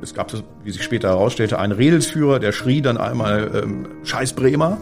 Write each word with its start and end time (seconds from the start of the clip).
Es 0.00 0.14
gab, 0.14 0.32
wie 0.62 0.70
sich 0.70 0.82
später 0.82 1.08
herausstellte, 1.08 1.58
einen 1.58 1.72
Redelsführer, 1.72 2.38
der 2.38 2.52
schrie 2.52 2.82
dann 2.82 2.96
einmal 2.96 3.50
ähm, 3.62 3.86
Scheiß 4.04 4.34
Bremer. 4.34 4.78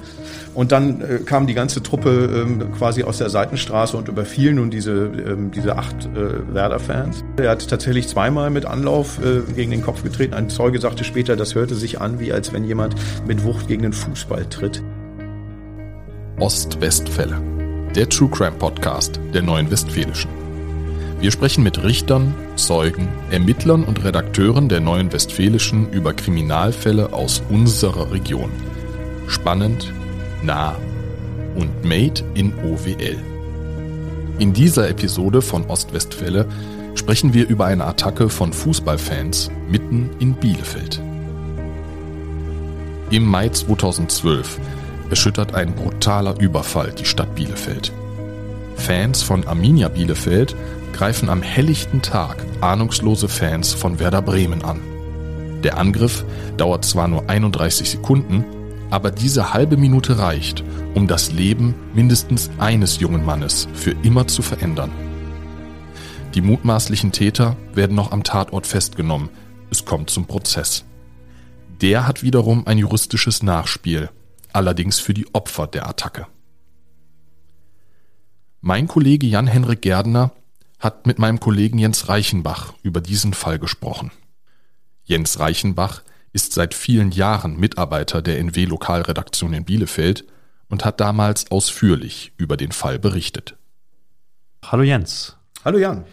Und 0.54 0.72
dann 0.72 1.00
äh, 1.00 1.18
kam 1.24 1.46
die 1.46 1.54
ganze 1.54 1.82
Truppe 1.82 2.44
ähm, 2.46 2.72
quasi 2.72 3.02
aus 3.02 3.18
der 3.18 3.30
Seitenstraße 3.30 3.96
und 3.96 4.08
überfiel 4.08 4.52
nun 4.52 4.70
diese, 4.70 4.92
ähm, 4.92 5.50
diese 5.50 5.76
acht 5.76 6.06
äh, 6.06 6.54
Werder-Fans. 6.54 7.24
Er 7.38 7.50
hat 7.50 7.66
tatsächlich 7.68 8.08
zweimal 8.08 8.50
mit 8.50 8.66
Anlauf 8.66 9.18
äh, 9.24 9.40
gegen 9.54 9.70
den 9.70 9.82
Kopf 9.82 10.02
getreten. 10.02 10.34
Ein 10.34 10.50
Zeuge 10.50 10.80
sagte 10.80 11.04
später, 11.04 11.34
das 11.36 11.54
hörte 11.54 11.74
sich 11.74 12.00
an, 12.00 12.20
wie 12.20 12.32
als 12.32 12.52
wenn 12.52 12.64
jemand 12.64 12.94
mit 13.26 13.42
Wucht 13.44 13.68
gegen 13.68 13.82
den 13.82 13.92
Fußball 13.94 14.44
tritt. 14.46 14.82
Ostwestfälle, 16.38 17.40
der 17.94 18.08
True 18.10 18.28
Crime 18.30 18.56
Podcast 18.58 19.18
der 19.32 19.40
Neuen 19.40 19.70
Westfälischen. 19.70 20.30
Wir 21.20 21.30
sprechen 21.30 21.64
mit 21.64 21.82
Richtern, 21.82 22.34
Zeugen, 22.56 23.08
Ermittlern 23.30 23.84
und 23.84 24.04
Redakteuren 24.04 24.68
der 24.68 24.80
Neuen 24.80 25.12
Westfälischen 25.12 25.90
über 25.92 26.14
Kriminalfälle 26.14 27.12
aus 27.12 27.42
unserer 27.48 28.10
Region. 28.10 28.50
Spannend, 29.28 29.92
nah 30.42 30.76
und 31.54 31.84
made 31.84 32.22
in 32.34 32.52
OWL. 32.64 33.18
In 34.38 34.52
dieser 34.52 34.88
Episode 34.88 35.40
von 35.40 35.66
Ostwestfälle 35.66 36.46
sprechen 36.94 37.32
wir 37.32 37.48
über 37.48 37.66
eine 37.66 37.84
Attacke 37.84 38.28
von 38.28 38.52
Fußballfans 38.52 39.50
mitten 39.70 40.10
in 40.18 40.34
Bielefeld. 40.34 41.00
Im 43.10 43.24
Mai 43.24 43.48
2012 43.48 44.58
erschüttert 45.10 45.54
ein 45.54 45.74
brutaler 45.74 46.38
Überfall 46.40 46.92
die 46.92 47.04
Stadt 47.04 47.34
Bielefeld. 47.34 47.92
Fans 48.76 49.22
von 49.22 49.46
Arminia 49.46 49.88
Bielefeld 49.88 50.54
greifen 50.96 51.28
am 51.28 51.42
helllichten 51.42 52.00
Tag 52.00 52.42
ahnungslose 52.62 53.28
Fans 53.28 53.74
von 53.74 53.98
Werder 53.98 54.22
Bremen 54.22 54.64
an. 54.64 54.80
Der 55.62 55.76
Angriff 55.76 56.24
dauert 56.56 56.86
zwar 56.86 57.06
nur 57.06 57.28
31 57.28 57.90
Sekunden, 57.90 58.46
aber 58.88 59.10
diese 59.10 59.52
halbe 59.52 59.76
Minute 59.76 60.18
reicht, 60.18 60.64
um 60.94 61.06
das 61.06 61.32
Leben 61.32 61.74
mindestens 61.92 62.50
eines 62.56 62.98
jungen 62.98 63.26
Mannes 63.26 63.68
für 63.74 63.90
immer 64.04 64.26
zu 64.26 64.40
verändern. 64.40 64.90
Die 66.34 66.40
mutmaßlichen 66.40 67.12
Täter 67.12 67.58
werden 67.74 67.94
noch 67.94 68.12
am 68.12 68.24
Tatort 68.24 68.66
festgenommen. 68.66 69.28
Es 69.70 69.84
kommt 69.84 70.08
zum 70.08 70.24
Prozess. 70.24 70.86
Der 71.82 72.06
hat 72.06 72.22
wiederum 72.22 72.66
ein 72.66 72.78
juristisches 72.78 73.42
Nachspiel, 73.42 74.08
allerdings 74.54 74.98
für 74.98 75.12
die 75.12 75.26
Opfer 75.34 75.66
der 75.66 75.88
Attacke. 75.88 76.26
Mein 78.62 78.88
Kollege 78.88 79.26
Jan-Henrik 79.26 79.82
Gerdner 79.82 80.32
hat 80.78 81.06
mit 81.06 81.18
meinem 81.18 81.40
Kollegen 81.40 81.78
Jens 81.78 82.08
Reichenbach 82.08 82.74
über 82.82 83.00
diesen 83.00 83.34
Fall 83.34 83.58
gesprochen. 83.58 84.10
Jens 85.04 85.38
Reichenbach 85.38 86.02
ist 86.32 86.52
seit 86.52 86.74
vielen 86.74 87.12
Jahren 87.12 87.58
Mitarbeiter 87.58 88.20
der 88.20 88.38
NW 88.38 88.66
Lokalredaktion 88.66 89.54
in 89.54 89.64
Bielefeld 89.64 90.24
und 90.68 90.84
hat 90.84 91.00
damals 91.00 91.50
ausführlich 91.50 92.32
über 92.36 92.56
den 92.56 92.72
Fall 92.72 92.98
berichtet. 92.98 93.56
Hallo 94.64 94.82
Jens. 94.82 95.36
Hallo 95.64 95.78
Jan. 95.78 96.04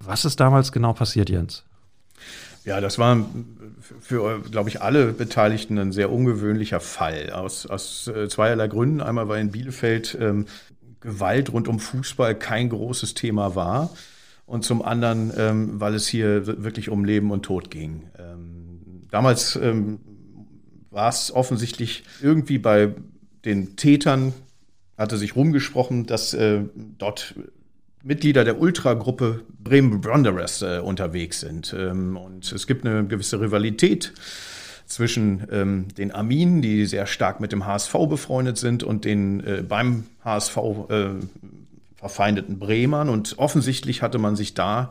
Was 0.00 0.24
ist 0.24 0.38
damals 0.38 0.70
genau 0.70 0.92
passiert, 0.92 1.30
Jens? 1.30 1.64
Ja, 2.64 2.80
das 2.80 2.98
war 2.98 3.24
für, 4.00 4.40
glaube 4.40 4.68
ich, 4.68 4.82
alle 4.82 5.12
Beteiligten 5.12 5.78
ein 5.78 5.92
sehr 5.92 6.10
ungewöhnlicher 6.10 6.80
Fall. 6.80 7.30
Aus, 7.30 7.64
aus 7.64 8.08
äh, 8.08 8.28
zweierlei 8.28 8.66
Gründen. 8.66 9.00
Einmal, 9.00 9.28
weil 9.28 9.40
in 9.40 9.52
Bielefeld 9.52 10.18
ähm, 10.20 10.46
Gewalt 11.06 11.52
rund 11.52 11.68
um 11.68 11.78
Fußball 11.78 12.34
kein 12.34 12.68
großes 12.68 13.14
Thema 13.14 13.54
war. 13.54 13.90
Und 14.44 14.64
zum 14.64 14.82
anderen, 14.82 15.32
ähm, 15.36 15.80
weil 15.80 15.94
es 15.94 16.06
hier 16.06 16.46
wirklich 16.62 16.88
um 16.88 17.04
Leben 17.04 17.30
und 17.32 17.42
Tod 17.42 17.70
ging. 17.70 18.04
Ähm, 18.16 19.02
damals 19.10 19.56
ähm, 19.56 19.98
war 20.90 21.08
es 21.08 21.32
offensichtlich 21.34 22.04
irgendwie 22.22 22.58
bei 22.58 22.94
den 23.44 23.74
Tätern, 23.76 24.32
hatte 24.96 25.16
sich 25.16 25.34
rumgesprochen, 25.34 26.06
dass 26.06 26.32
äh, 26.32 26.60
dort 26.96 27.34
Mitglieder 28.04 28.44
der 28.44 28.60
Ultragruppe 28.60 29.42
Bremen 29.58 30.04
Wanderers 30.04 30.62
äh, 30.62 30.78
unterwegs 30.78 31.40
sind. 31.40 31.74
Ähm, 31.76 32.16
und 32.16 32.52
es 32.52 32.68
gibt 32.68 32.86
eine 32.86 33.04
gewisse 33.04 33.40
Rivalität 33.40 34.12
zwischen 34.86 35.46
ähm, 35.50 35.88
den 35.96 36.12
Arminen, 36.12 36.62
die 36.62 36.86
sehr 36.86 37.06
stark 37.06 37.40
mit 37.40 37.52
dem 37.52 37.66
HSV 37.66 37.92
befreundet 38.08 38.58
sind, 38.58 38.82
und 38.82 39.04
den 39.04 39.44
äh, 39.44 39.62
beim 39.62 40.04
HSV 40.24 40.56
äh, 40.88 41.08
verfeindeten 41.96 42.58
Bremern. 42.58 43.08
Und 43.08 43.38
offensichtlich 43.38 44.02
hatte 44.02 44.18
man 44.18 44.36
sich 44.36 44.54
da 44.54 44.90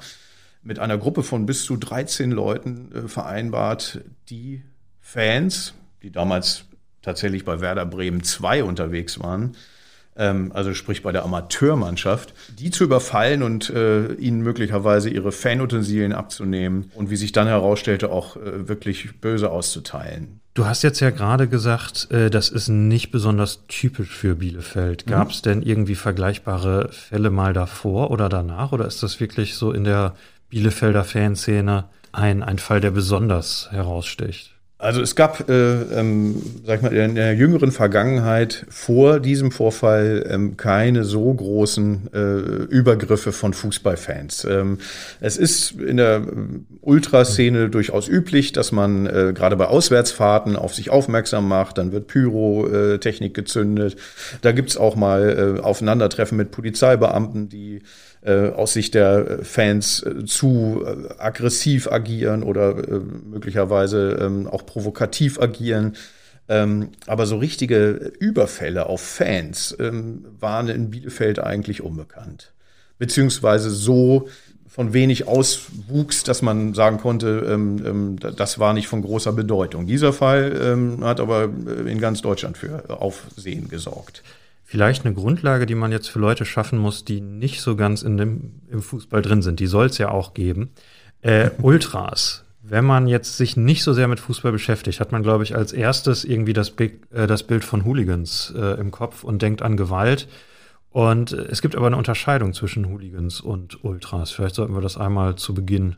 mit 0.64 0.80
einer 0.80 0.98
Gruppe 0.98 1.24
von 1.24 1.46
bis 1.46 1.64
zu 1.64 1.78
13 1.78 2.32
Leuten 2.32 2.92
äh, 2.94 3.08
vereinbart, 3.08 4.02
die 4.30 4.64
Fans, 5.02 5.74
die 6.02 6.12
damals 6.12 6.66
tatsächlich 7.02 7.46
bei 7.46 7.62
Werder 7.62 7.86
Bremen 7.86 8.24
2 8.24 8.64
unterwegs 8.64 9.20
waren, 9.20 9.56
ähm, 10.16 10.52
also 10.54 10.74
sprich 10.74 11.04
bei 11.04 11.12
der 11.12 11.24
Amateurmannschaft, 11.24 12.34
die 12.58 12.72
zu 12.72 12.84
überfallen 12.84 13.44
und 13.44 13.70
äh, 13.70 14.14
ihnen 14.14 14.42
möglicherweise 14.42 15.10
ihre 15.10 15.32
Fanutensilien 15.32 16.14
abzunehmen 16.14 16.92
und 16.96 17.10
wie 17.10 17.16
sich 17.16 17.32
dann 17.32 17.48
herausstellte, 17.48 18.12
auch 18.12 18.38
äh, 18.38 18.68
wirklich 18.68 19.20
böse 19.20 19.52
auszuteilen. 19.52 20.40
Du 20.54 20.66
hast 20.66 20.84
jetzt 20.84 21.02
ja 21.02 21.10
gerade 21.10 21.50
gesagt, 21.50 22.10
äh, 22.12 22.30
das 22.30 22.48
ist 22.50 22.70
nicht 22.70 23.12
besonders 23.12 23.66
typisch 23.68 24.16
für 24.16 24.36
Bielefeld. 24.36 25.06
Gab 25.06 25.32
es 25.32 25.42
mhm. 25.42 25.50
denn 25.50 25.62
irgendwie 25.64 25.96
vergleichbare 25.96 26.90
Fälle 26.94 27.30
mal 27.30 27.52
davor 27.52 28.10
oder 28.10 28.30
danach? 28.30 28.72
Oder 28.72 28.86
ist 28.86 29.04
das 29.04 29.20
wirklich 29.20 29.56
so 29.56 29.74
in 29.74 29.84
der 29.84 30.16
Bielefelder 30.50 31.04
Fanszene 31.04 31.86
ein, 32.14 32.42
ein 32.42 32.58
Fall, 32.58 32.80
der 32.80 32.92
besonders 32.92 33.68
heraussticht? 33.72 34.55
Also 34.78 35.02
es 35.02 35.16
gab, 35.16 35.50
äh, 35.50 35.54
ähm, 35.54 36.42
sag 36.66 36.78
ich 36.78 36.82
mal, 36.82 36.94
in 36.94 37.16
der 37.16 37.34
jüngeren 37.34 37.72
Vergangenheit 37.72 38.66
vor 38.70 39.22
diesem 39.22 39.52
Vorfall 39.52 40.28
ähm, 40.30 40.58
keine 40.58 41.06
so 41.06 41.34
großen 41.34 42.10
äh, 42.14 42.18
Übergriffe 42.66 43.32
von 43.32 43.54
Fußballfans. 43.54 44.44
Ähm, 44.44 44.80
es 45.22 45.38
ist 45.38 45.80
in 45.80 45.96
der 45.96 46.24
Ultraszene 46.82 47.70
durchaus 47.70 48.10
üblich, 48.10 48.52
dass 48.52 48.74
man 48.74 49.06
äh, 49.06 49.32
gerade 49.34 49.56
bei 49.56 49.68
Auswärtsfahrten 49.68 50.58
auf 50.58 50.76
sich 50.76 50.90
aufmerksam 50.90 51.48
macht, 51.48 51.78
dann 51.78 51.94
wird 51.94 52.08
Pyrotechnik 52.08 53.34
gezündet. 53.34 53.96
Da 54.42 54.52
gibt's 54.52 54.76
auch 54.76 54.98
mal 54.98 55.58
äh, 55.58 55.62
Aufeinandertreffen 55.62 56.38
mit 56.38 56.52
Polizeibeamten, 56.52 57.48
die 57.48 57.82
äh, 58.26 58.50
aus 58.50 58.74
Sicht 58.74 58.96
der 58.96 59.44
Fans 59.44 60.02
äh, 60.02 60.26
zu 60.26 60.84
äh, 60.84 61.14
aggressiv 61.20 61.92
agieren 61.92 62.42
oder 62.42 62.76
möglicherweise 63.30 64.18
ähm, 64.20 64.48
auch 64.48 64.66
provokativ 64.66 65.40
agieren. 65.40 65.96
Ähm, 66.50 66.90
aber 67.06 67.28
so 67.28 67.38
richtige 67.38 68.12
Überfälle 68.20 68.88
auf 68.88 69.02
Fans 69.02 69.76
ähm, 69.80 70.26
waren 70.40 70.70
in 70.70 70.90
Bielefeld 70.90 71.38
eigentlich 71.40 71.82
unbekannt. 71.82 72.52
Beziehungsweise 72.98 73.70
so 73.70 74.28
von 74.68 74.94
wenig 74.94 75.28
auswuchs, 75.28 76.24
dass 76.24 76.42
man 76.42 76.74
sagen 76.74 76.98
konnte, 76.98 78.18
das 78.36 78.60
war 78.60 78.74
nicht 78.74 78.88
von 78.88 79.02
großer 79.02 79.32
Bedeutung. 79.32 79.88
Dieser 79.88 80.12
Fall 80.12 80.98
hat 81.02 81.22
aber 81.22 81.46
in 81.86 82.02
ganz 82.02 82.22
Deutschland 82.22 82.58
für 82.58 82.90
Aufsehen 82.90 83.70
gesorgt 83.70 84.22
vielleicht 84.66 85.06
eine 85.06 85.14
Grundlage, 85.14 85.66
die 85.66 85.76
man 85.76 85.92
jetzt 85.92 86.10
für 86.10 86.20
Leute 86.20 86.44
schaffen 86.44 86.80
muss, 86.80 87.06
die 87.06 87.22
nicht 87.22 87.62
so 87.62 87.76
ganz 87.76 88.02
in 88.02 88.18
dem, 88.18 88.62
im 88.70 88.82
Fußball 88.82 89.22
drin 89.22 89.42
sind. 89.42 89.60
Die 89.60 89.68
soll 89.68 89.86
es 89.86 89.98
ja 90.00 90.10
auch 90.10 90.34
geben. 90.34 90.72
Äh, 91.22 91.52
Ultras. 91.62 92.44
Wenn 92.68 92.84
man 92.84 93.08
jetzt 93.08 93.38
sich 93.38 93.56
nicht 93.56 93.84
so 93.84 93.94
sehr 93.94 94.08
mit 94.08 94.20
Fußball 94.20 94.52
beschäftigt, 94.52 95.00
hat 95.00 95.12
man, 95.12 95.22
glaube 95.22 95.44
ich, 95.44 95.56
als 95.56 95.72
erstes 95.72 96.26
irgendwie 96.26 96.54
das, 96.54 96.72
Big, 96.72 97.06
äh, 97.14 97.28
das 97.28 97.44
Bild 97.44 97.64
von 97.64 97.86
Hooligans 97.86 98.54
äh, 98.58 98.80
im 98.80 98.90
Kopf 98.90 99.24
und 99.24 99.44
denkt 99.44 99.62
an 99.62 99.78
Gewalt. 99.78 100.28
Und 100.90 101.32
äh, 101.32 101.44
es 101.44 101.62
gibt 101.62 101.76
aber 101.76 101.86
eine 101.86 101.98
Unterscheidung 101.98 102.54
zwischen 102.54 102.90
Hooligans 102.90 103.42
und 103.42 103.84
Ultras. 103.84 104.32
Vielleicht 104.32 104.56
sollten 104.56 104.74
wir 104.74 104.82
das 104.82 104.98
einmal 104.98 105.36
zu 105.36 105.54
Beginn 105.54 105.96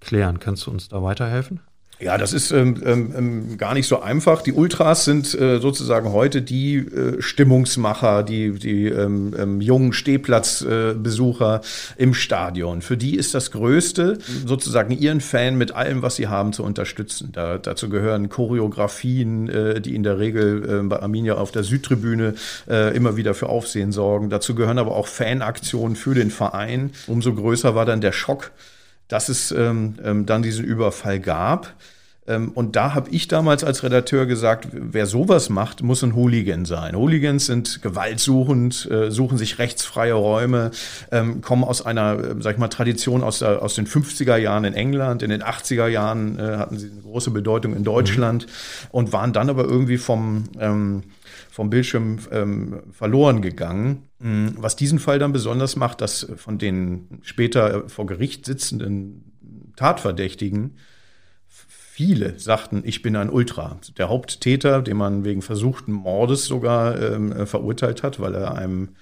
klären. 0.00 0.38
Kannst 0.38 0.66
du 0.66 0.70
uns 0.70 0.88
da 0.88 1.02
weiterhelfen? 1.02 1.60
Ja, 2.00 2.18
das 2.18 2.32
ist 2.32 2.50
ähm, 2.50 2.82
ähm, 2.84 3.14
ähm, 3.16 3.56
gar 3.56 3.72
nicht 3.72 3.86
so 3.86 4.00
einfach. 4.00 4.42
Die 4.42 4.52
Ultras 4.52 5.04
sind 5.04 5.32
äh, 5.32 5.60
sozusagen 5.60 6.12
heute 6.12 6.42
die 6.42 6.76
äh, 6.76 7.22
Stimmungsmacher, 7.22 8.24
die, 8.24 8.50
die 8.52 8.86
ähm, 8.86 9.32
ähm, 9.38 9.60
jungen 9.60 9.92
Stehplatzbesucher 9.92 11.60
äh, 11.96 12.02
im 12.02 12.12
Stadion. 12.12 12.82
Für 12.82 12.96
die 12.96 13.14
ist 13.14 13.34
das 13.34 13.52
Größte, 13.52 14.18
sozusagen 14.44 14.90
ihren 14.90 15.20
Fan 15.20 15.56
mit 15.56 15.72
allem, 15.76 16.02
was 16.02 16.16
sie 16.16 16.26
haben, 16.26 16.52
zu 16.52 16.64
unterstützen. 16.64 17.30
Da, 17.32 17.58
dazu 17.58 17.88
gehören 17.88 18.28
Choreografien, 18.28 19.48
äh, 19.48 19.80
die 19.80 19.94
in 19.94 20.02
der 20.02 20.18
Regel 20.18 20.80
äh, 20.80 20.82
bei 20.88 21.00
Arminia 21.00 21.34
auf 21.36 21.52
der 21.52 21.62
Südtribüne 21.62 22.34
äh, 22.68 22.94
immer 22.96 23.16
wieder 23.16 23.34
für 23.34 23.48
Aufsehen 23.48 23.92
sorgen. 23.92 24.30
Dazu 24.30 24.56
gehören 24.56 24.78
aber 24.78 24.96
auch 24.96 25.06
Fanaktionen 25.06 25.94
für 25.94 26.14
den 26.14 26.32
Verein. 26.32 26.90
Umso 27.06 27.32
größer 27.34 27.76
war 27.76 27.86
dann 27.86 28.00
der 28.00 28.12
Schock 28.12 28.50
dass 29.08 29.28
es 29.28 29.52
ähm, 29.52 29.94
ähm, 30.02 30.26
dann 30.26 30.42
diesen 30.42 30.64
Überfall 30.64 31.20
gab. 31.20 31.74
Ähm, 32.26 32.52
und 32.54 32.74
da 32.74 32.94
habe 32.94 33.10
ich 33.10 33.28
damals 33.28 33.64
als 33.64 33.82
Redakteur 33.82 34.26
gesagt, 34.26 34.68
wer 34.72 35.06
sowas 35.06 35.50
macht, 35.50 35.82
muss 35.82 36.02
ein 36.02 36.14
Hooligan 36.14 36.64
sein. 36.64 36.96
Hooligans 36.96 37.46
sind 37.46 37.82
gewaltsuchend, 37.82 38.90
äh, 38.90 39.10
suchen 39.10 39.36
sich 39.36 39.58
rechtsfreie 39.58 40.14
Räume, 40.14 40.70
ähm, 41.10 41.42
kommen 41.42 41.64
aus 41.64 41.84
einer, 41.84 42.18
äh, 42.18 42.34
sag 42.40 42.54
ich 42.54 42.58
mal, 42.58 42.68
Tradition 42.68 43.22
aus, 43.22 43.40
der, 43.40 43.62
aus 43.62 43.74
den 43.74 43.86
50er 43.86 44.36
Jahren 44.36 44.64
in 44.64 44.74
England. 44.74 45.22
In 45.22 45.30
den 45.30 45.42
80er 45.42 45.86
Jahren 45.86 46.38
äh, 46.38 46.56
hatten 46.56 46.78
sie 46.78 46.90
eine 46.90 47.02
große 47.02 47.30
Bedeutung 47.30 47.76
in 47.76 47.84
Deutschland 47.84 48.46
mhm. 48.46 48.88
und 48.90 49.12
waren 49.12 49.34
dann 49.34 49.50
aber 49.50 49.64
irgendwie 49.64 49.98
vom, 49.98 50.44
ähm, 50.58 51.02
vom 51.54 51.70
Bildschirm 51.70 52.18
ähm, 52.32 52.82
verloren 52.90 53.40
gegangen. 53.40 54.08
Mhm. 54.18 54.54
Was 54.56 54.74
diesen 54.74 54.98
Fall 54.98 55.20
dann 55.20 55.32
besonders 55.32 55.76
macht, 55.76 56.00
dass 56.00 56.26
von 56.34 56.58
den 56.58 57.20
später 57.22 57.88
vor 57.88 58.06
Gericht 58.06 58.44
sitzenden 58.44 59.70
Tatverdächtigen 59.76 60.78
viele 61.46 62.40
sagten, 62.40 62.82
ich 62.84 63.02
bin 63.02 63.14
ein 63.14 63.30
Ultra. 63.30 63.78
Der 63.98 64.08
Haupttäter, 64.08 64.82
den 64.82 64.96
man 64.96 65.24
wegen 65.24 65.42
versuchten 65.42 65.92
Mordes 65.92 66.46
sogar 66.46 67.00
ähm, 67.00 67.30
äh, 67.30 67.46
verurteilt 67.46 68.02
hat, 68.02 68.18
weil 68.18 68.34
er 68.34 68.56
einem 68.56 68.96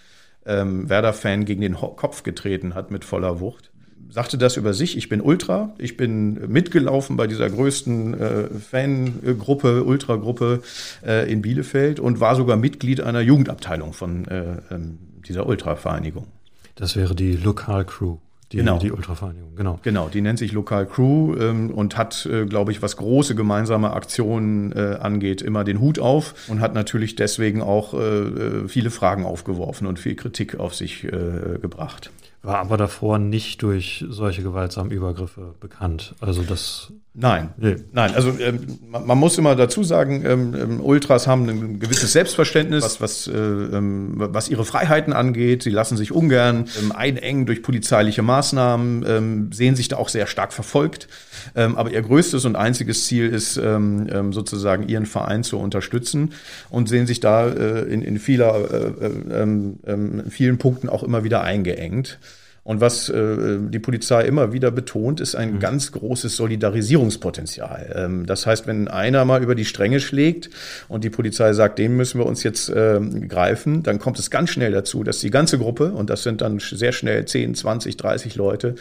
ähm, 0.44 0.90
Werder-Fan 0.90 1.46
gegen 1.46 1.62
den 1.62 1.74
Kopf 1.74 2.22
getreten 2.22 2.74
hat 2.74 2.90
mit 2.90 3.06
voller 3.06 3.40
Wucht, 3.40 3.71
sagte 4.12 4.36
das 4.36 4.58
über 4.58 4.74
sich, 4.74 4.96
ich 4.96 5.08
bin 5.08 5.22
Ultra, 5.22 5.74
ich 5.78 5.96
bin 5.96 6.52
mitgelaufen 6.52 7.16
bei 7.16 7.26
dieser 7.26 7.48
größten 7.48 8.20
äh, 8.20 8.48
Fangruppe, 8.48 9.84
Ultragruppe 9.84 10.62
äh, 11.04 11.32
in 11.32 11.40
Bielefeld 11.40 11.98
und 11.98 12.20
war 12.20 12.36
sogar 12.36 12.58
Mitglied 12.58 13.00
einer 13.00 13.20
Jugendabteilung 13.20 13.94
von 13.94 14.26
äh, 14.26 14.56
ähm, 14.70 14.98
dieser 15.26 15.46
Ultra-Vereinigung. 15.46 16.26
Das 16.74 16.94
wäre 16.94 17.14
die 17.14 17.36
Lokalcrew. 17.36 18.18
Die, 18.52 18.58
genau. 18.58 18.78
die 18.78 18.92
Ultravereinigung, 18.92 19.56
genau. 19.56 19.80
Genau, 19.82 20.10
die 20.10 20.20
nennt 20.20 20.38
sich 20.38 20.52
Lokal 20.52 20.84
Crew 20.84 21.34
ähm, 21.40 21.70
und 21.70 21.96
hat, 21.96 22.26
äh, 22.26 22.44
glaube 22.44 22.70
ich, 22.70 22.82
was 22.82 22.98
große 22.98 23.34
gemeinsame 23.34 23.94
Aktionen 23.94 24.72
äh, 24.72 24.98
angeht, 25.00 25.40
immer 25.40 25.64
den 25.64 25.80
Hut 25.80 25.98
auf 25.98 26.34
und 26.48 26.60
hat 26.60 26.74
natürlich 26.74 27.16
deswegen 27.16 27.62
auch 27.62 27.94
äh, 27.94 27.96
äh 27.98 28.68
viele 28.68 28.90
Fragen 28.90 29.24
aufgeworfen 29.24 29.86
und 29.86 29.98
viel 29.98 30.16
Kritik 30.16 30.60
auf 30.60 30.74
sich 30.74 31.04
äh, 31.04 31.58
gebracht. 31.62 32.10
War 32.42 32.58
aber 32.58 32.76
davor 32.76 33.18
nicht 33.18 33.62
durch 33.62 34.04
solche 34.08 34.42
gewaltsamen 34.42 34.90
Übergriffe 34.90 35.54
bekannt. 35.60 36.14
Also 36.20 36.42
das. 36.42 36.92
Nein, 37.14 37.50
nee. 37.58 37.76
nein. 37.92 38.14
Also 38.14 38.30
ähm, 38.40 38.78
man, 38.88 39.06
man, 39.06 39.18
muss 39.18 39.36
immer 39.36 39.54
dazu 39.54 39.84
sagen, 39.84 40.24
ähm, 40.24 40.54
ähm, 40.54 40.80
Ultras 40.80 41.26
haben 41.26 41.46
ein 41.46 41.78
gewisses 41.78 42.12
Selbstverständnis, 42.12 42.82
was, 42.82 43.00
was, 43.02 43.26
äh, 43.26 43.32
ähm, 43.32 44.14
was 44.16 44.48
ihre 44.48 44.64
Freiheiten 44.64 45.12
angeht. 45.12 45.62
Sie 45.62 45.70
lassen 45.70 45.98
sich 45.98 46.10
ungern 46.10 46.68
ähm, 46.80 46.90
einengen 46.90 47.44
durch 47.44 47.62
polizeiliche 47.62 48.22
Maßnahmen, 48.22 49.52
sehen 49.52 49.76
sich 49.76 49.88
da 49.88 49.96
auch 49.96 50.08
sehr 50.08 50.26
stark 50.26 50.52
verfolgt. 50.52 51.08
aber 51.54 51.90
ihr 51.90 52.00
größtes 52.00 52.44
und 52.44 52.56
einziges 52.56 53.06
Ziel 53.06 53.28
ist 53.28 53.54
sozusagen 53.54 54.88
ihren 54.88 55.06
Verein 55.06 55.42
zu 55.42 55.58
unterstützen 55.58 56.32
und 56.70 56.88
sehen 56.88 57.06
sich 57.06 57.20
da 57.20 57.48
äh, 57.48 57.82
in, 57.92 58.02
in 58.02 58.18
vieler, 58.18 58.70
äh, 58.70 59.06
äh, 59.06 60.30
vielen 60.30 60.58
Punkten 60.58 60.88
auch 60.88 61.02
immer 61.02 61.24
wieder 61.24 61.42
eingeengt. 61.42 62.18
Und 62.64 62.80
was 62.80 63.08
äh, 63.08 63.58
die 63.58 63.80
Polizei 63.80 64.22
immer 64.22 64.52
wieder 64.52 64.70
betont, 64.70 65.20
ist 65.20 65.34
ein 65.34 65.54
mhm. 65.54 65.58
ganz 65.58 65.90
großes 65.90 66.36
Solidarisierungspotenzial. 66.36 67.92
Ähm, 67.96 68.26
das 68.26 68.46
heißt, 68.46 68.68
wenn 68.68 68.86
einer 68.86 69.24
mal 69.24 69.42
über 69.42 69.56
die 69.56 69.64
Stränge 69.64 69.98
schlägt 69.98 70.48
und 70.86 71.02
die 71.02 71.10
Polizei 71.10 71.52
sagt, 71.54 71.80
dem 71.80 71.96
müssen 71.96 72.20
wir 72.20 72.26
uns 72.26 72.44
jetzt 72.44 72.68
äh, 72.68 73.00
greifen, 73.28 73.82
dann 73.82 73.98
kommt 73.98 74.20
es 74.20 74.30
ganz 74.30 74.50
schnell 74.50 74.70
dazu, 74.70 75.02
dass 75.02 75.18
die 75.18 75.30
ganze 75.30 75.58
Gruppe, 75.58 75.92
und 75.92 76.08
das 76.08 76.22
sind 76.22 76.40
dann 76.40 76.60
sehr 76.60 76.92
schnell 76.92 77.24
10, 77.24 77.56
20, 77.56 77.96
30 77.96 78.36
Leute, 78.36 78.76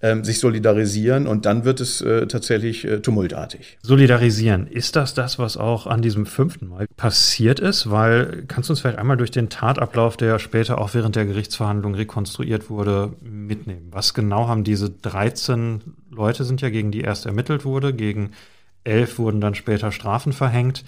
ähm, 0.00 0.22
sich 0.22 0.38
solidarisieren 0.38 1.26
und 1.26 1.44
dann 1.44 1.64
wird 1.64 1.80
es 1.80 2.02
äh, 2.02 2.26
tatsächlich 2.28 2.84
äh, 2.84 3.00
tumultartig. 3.00 3.78
Solidarisieren, 3.82 4.68
ist 4.68 4.94
das 4.94 5.14
das, 5.14 5.40
was 5.40 5.56
auch 5.56 5.88
an 5.88 6.02
diesem 6.02 6.26
fünften 6.26 6.68
Mal 6.68 6.86
passiert 6.96 7.58
ist? 7.58 7.90
Weil, 7.90 8.44
kannst 8.46 8.68
du 8.68 8.74
uns 8.74 8.80
vielleicht 8.80 8.98
einmal 8.98 9.16
durch 9.16 9.30
den 9.32 9.48
Tatablauf, 9.48 10.16
der 10.16 10.38
später 10.38 10.78
auch 10.78 10.94
während 10.94 11.16
der 11.16 11.24
Gerichtsverhandlung 11.24 11.94
rekonstruiert 11.94 12.70
wurde, 12.70 13.14
mitnehmen? 13.24 13.88
Was 13.90 14.14
genau 14.14 14.48
haben 14.48 14.64
diese 14.64 14.90
13 14.90 15.80
Leute 16.10 16.44
sind 16.44 16.60
ja, 16.60 16.70
gegen 16.70 16.90
die 16.90 17.00
erst 17.00 17.26
ermittelt 17.26 17.64
wurde, 17.64 17.92
gegen 17.94 18.30
elf 18.84 19.18
wurden 19.18 19.40
dann 19.40 19.54
später 19.54 19.92
Strafen 19.92 20.32
verhängt. 20.32 20.84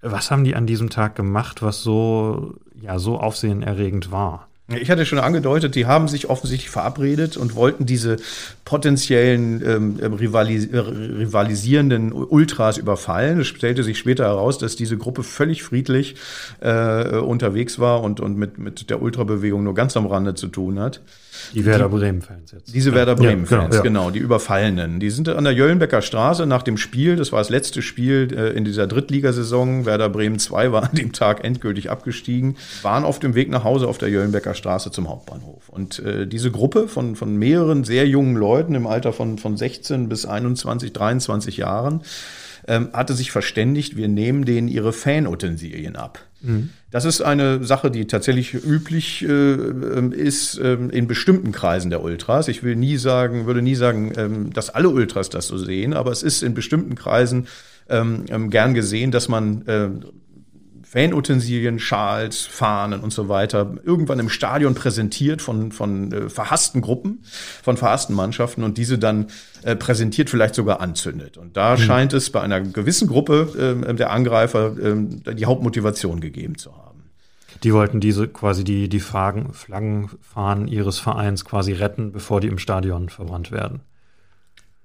Was 0.00 0.30
haben 0.30 0.44
die 0.44 0.54
an 0.54 0.66
diesem 0.66 0.90
Tag 0.90 1.14
gemacht, 1.14 1.62
was 1.62 1.82
so, 1.82 2.54
ja, 2.80 2.98
so 2.98 3.18
aufsehenerregend 3.18 4.10
war? 4.10 4.48
Ich 4.68 4.90
hatte 4.90 5.06
schon 5.06 5.20
angedeutet, 5.20 5.76
die 5.76 5.86
haben 5.86 6.08
sich 6.08 6.28
offensichtlich 6.28 6.70
verabredet 6.70 7.36
und 7.36 7.54
wollten 7.54 7.86
diese 7.86 8.16
potenziellen 8.64 9.62
ähm, 9.64 10.00
ähm 10.02 10.12
rivalis 10.14 10.66
äh, 10.66 10.78
rivalisierenden 10.78 12.12
Ultras 12.12 12.76
überfallen. 12.76 13.40
Es 13.40 13.46
stellte 13.46 13.84
sich 13.84 13.96
später 13.96 14.24
heraus, 14.24 14.58
dass 14.58 14.74
diese 14.74 14.98
Gruppe 14.98 15.22
völlig 15.22 15.62
friedlich 15.62 16.16
äh, 16.58 17.16
unterwegs 17.18 17.78
war 17.78 18.02
und, 18.02 18.18
und 18.18 18.36
mit, 18.36 18.58
mit 18.58 18.90
der 18.90 19.00
Ultrabewegung 19.00 19.62
nur 19.62 19.74
ganz 19.74 19.96
am 19.96 20.06
Rande 20.06 20.34
zu 20.34 20.48
tun 20.48 20.80
hat. 20.80 21.00
Die 21.54 21.64
Werder 21.64 21.88
Bremen-Fans 21.88 22.52
jetzt. 22.52 22.74
Diese 22.74 22.94
Werder 22.94 23.16
Bremen-Fans, 23.16 23.50
ja, 23.50 23.66
genau, 23.66 23.74
ja. 23.76 23.82
genau, 23.82 24.10
die 24.10 24.18
Überfallenen. 24.18 25.00
Die 25.00 25.10
sind 25.10 25.28
an 25.28 25.44
der 25.44 25.52
Jöllenbecker 25.52 26.02
Straße 26.02 26.46
nach 26.46 26.62
dem 26.62 26.76
Spiel, 26.76 27.16
das 27.16 27.32
war 27.32 27.40
das 27.40 27.50
letzte 27.50 27.82
Spiel 27.82 28.28
äh, 28.36 28.56
in 28.56 28.64
dieser 28.64 28.86
Drittligasaison, 28.86 29.86
Werder 29.86 30.08
Bremen 30.08 30.38
2 30.38 30.72
war 30.72 30.84
an 30.84 30.94
dem 30.94 31.12
Tag 31.12 31.44
endgültig 31.44 31.90
abgestiegen, 31.90 32.56
waren 32.82 33.04
auf 33.04 33.18
dem 33.18 33.34
Weg 33.34 33.50
nach 33.50 33.64
Hause 33.64 33.88
auf 33.88 33.98
der 33.98 34.08
Jöllenbecker 34.08 34.54
Straße 34.54 34.90
zum 34.90 35.08
Hauptbahnhof. 35.08 35.68
Und 35.68 35.98
äh, 36.00 36.26
diese 36.26 36.50
Gruppe 36.50 36.88
von, 36.88 37.16
von 37.16 37.36
mehreren 37.36 37.84
sehr 37.84 38.06
jungen 38.06 38.36
Leuten 38.36 38.74
im 38.74 38.86
Alter 38.86 39.12
von, 39.12 39.38
von 39.38 39.56
16 39.56 40.08
bis 40.08 40.26
21, 40.26 40.92
23 40.92 41.56
Jahren, 41.56 42.02
ähm, 42.68 42.88
hatte 42.92 43.14
sich 43.14 43.30
verständigt, 43.30 43.96
wir 43.96 44.08
nehmen 44.08 44.44
denen 44.44 44.68
ihre 44.68 44.92
Fanutensilien 44.92 45.96
ab. 45.96 46.20
Mhm. 46.40 46.70
Das 46.90 47.04
ist 47.04 47.20
eine 47.20 47.64
Sache, 47.64 47.90
die 47.90 48.06
tatsächlich 48.06 48.54
üblich 48.54 49.26
äh, 49.28 50.08
ist 50.10 50.58
äh, 50.58 50.74
in 50.74 51.06
bestimmten 51.06 51.52
Kreisen 51.52 51.90
der 51.90 52.02
Ultras. 52.02 52.48
Ich 52.48 52.62
will 52.62 52.76
nie 52.76 52.96
sagen, 52.96 53.46
würde 53.46 53.62
nie 53.62 53.74
sagen, 53.74 54.12
ähm, 54.16 54.52
dass 54.52 54.70
alle 54.70 54.88
Ultras 54.88 55.28
das 55.30 55.46
so 55.46 55.58
sehen, 55.58 55.94
aber 55.94 56.10
es 56.10 56.22
ist 56.22 56.42
in 56.42 56.54
bestimmten 56.54 56.94
Kreisen 56.94 57.48
ähm, 57.88 58.24
ähm 58.28 58.50
gern 58.50 58.74
gesehen, 58.74 59.10
dass 59.10 59.28
man 59.28 59.66
äh, 59.66 59.88
Fanutensilien, 60.88 61.80
Schals, 61.80 62.46
Fahnen 62.46 63.00
und 63.00 63.12
so 63.12 63.28
weiter 63.28 63.74
irgendwann 63.82 64.20
im 64.20 64.28
Stadion 64.28 64.76
präsentiert 64.76 65.42
von, 65.42 65.72
von 65.72 66.12
äh, 66.12 66.28
verhassten 66.30 66.80
Gruppen, 66.80 67.24
von 67.62 67.76
verhassten 67.76 68.14
Mannschaften 68.14 68.62
und 68.62 68.78
diese 68.78 68.96
dann 68.96 69.26
äh, 69.64 69.74
präsentiert, 69.74 70.30
vielleicht 70.30 70.54
sogar 70.54 70.80
anzündet. 70.80 71.38
Und 71.38 71.56
da 71.56 71.72
mhm. 71.72 71.78
scheint 71.78 72.12
es 72.12 72.30
bei 72.30 72.40
einer 72.40 72.60
gewissen 72.60 73.08
Gruppe 73.08 73.82
äh, 73.84 73.94
der 73.94 74.12
Angreifer 74.12 74.76
äh, 74.78 75.34
die 75.34 75.46
Hauptmotivation 75.46 76.20
gegeben 76.20 76.56
zu 76.56 76.72
haben. 76.76 77.10
Die 77.64 77.74
wollten 77.74 77.98
diese 77.98 78.28
quasi 78.28 78.62
die, 78.62 78.88
die 78.88 79.00
Flaggen, 79.00 79.52
Flaggenfahnen 79.52 80.68
ihres 80.68 81.00
Vereins 81.00 81.44
quasi 81.44 81.72
retten, 81.72 82.12
bevor 82.12 82.40
die 82.40 82.48
im 82.48 82.58
Stadion 82.58 83.08
verbrannt 83.08 83.50
werden. 83.50 83.80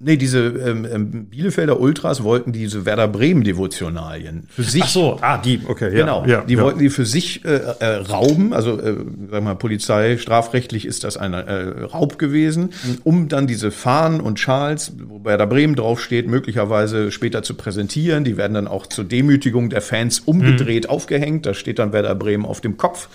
Nee, 0.04 0.18
diese 0.18 0.40
ähm, 0.40 0.88
ähm, 0.92 1.26
Bielefelder 1.26 1.80
Ultras 1.80 2.24
wollten 2.24 2.52
diese 2.52 2.86
Werder 2.86 3.08
Bremen 3.08 3.44
Devotionalien 3.44 4.48
für 4.50 4.64
sich. 4.64 4.82
Ach 4.84 4.90
so, 4.90 5.20
ah, 5.22 5.38
die, 5.38 5.62
okay, 5.68 5.96
ja. 5.96 6.02
Genau, 6.02 6.26
ja, 6.26 6.42
die 6.42 6.56
ja. 6.56 6.64
wollten 6.64 6.80
die 6.80 6.90
für 6.90 7.06
sich 7.06 7.46
äh, 7.46 7.58
äh, 7.80 7.86
rauben, 8.10 8.52
also 8.52 8.80
äh, 8.80 8.96
sag 9.30 9.44
mal 9.44 9.56
Polizei, 9.56 10.18
strafrechtlich 10.18 10.86
ist 10.86 11.04
das 11.04 11.18
ein 11.18 11.34
äh, 11.34 11.84
Raub 11.84 12.18
gewesen, 12.18 12.72
um 13.04 13.28
dann 13.28 13.46
diese 13.46 13.70
Fahnen 13.70 14.22
und 14.22 14.40
Schals, 14.40 14.94
wo 15.08 15.24
Werder 15.24 15.46
Bremen 15.46 15.76
draufsteht, 15.76 16.28
möglicherweise 16.28 17.12
später 17.12 17.44
zu 17.44 17.54
präsentieren. 17.54 18.24
Die 18.24 18.38
werden 18.38 18.54
dann 18.56 18.68
auch 18.68 18.88
zur 18.88 19.06
Demütigung 19.06 19.70
der 19.70 19.82
Fans 19.82 20.20
umgedreht 20.20 20.86
mhm. 20.86 20.90
aufgehängt. 20.90 21.46
Da 21.46 21.54
steht 21.54 21.78
dann 21.78 21.94
Werder 21.94 22.16
Bremen 22.16 22.46
auf 22.46 22.60
dem 22.60 22.78
Kopf. 22.78 23.08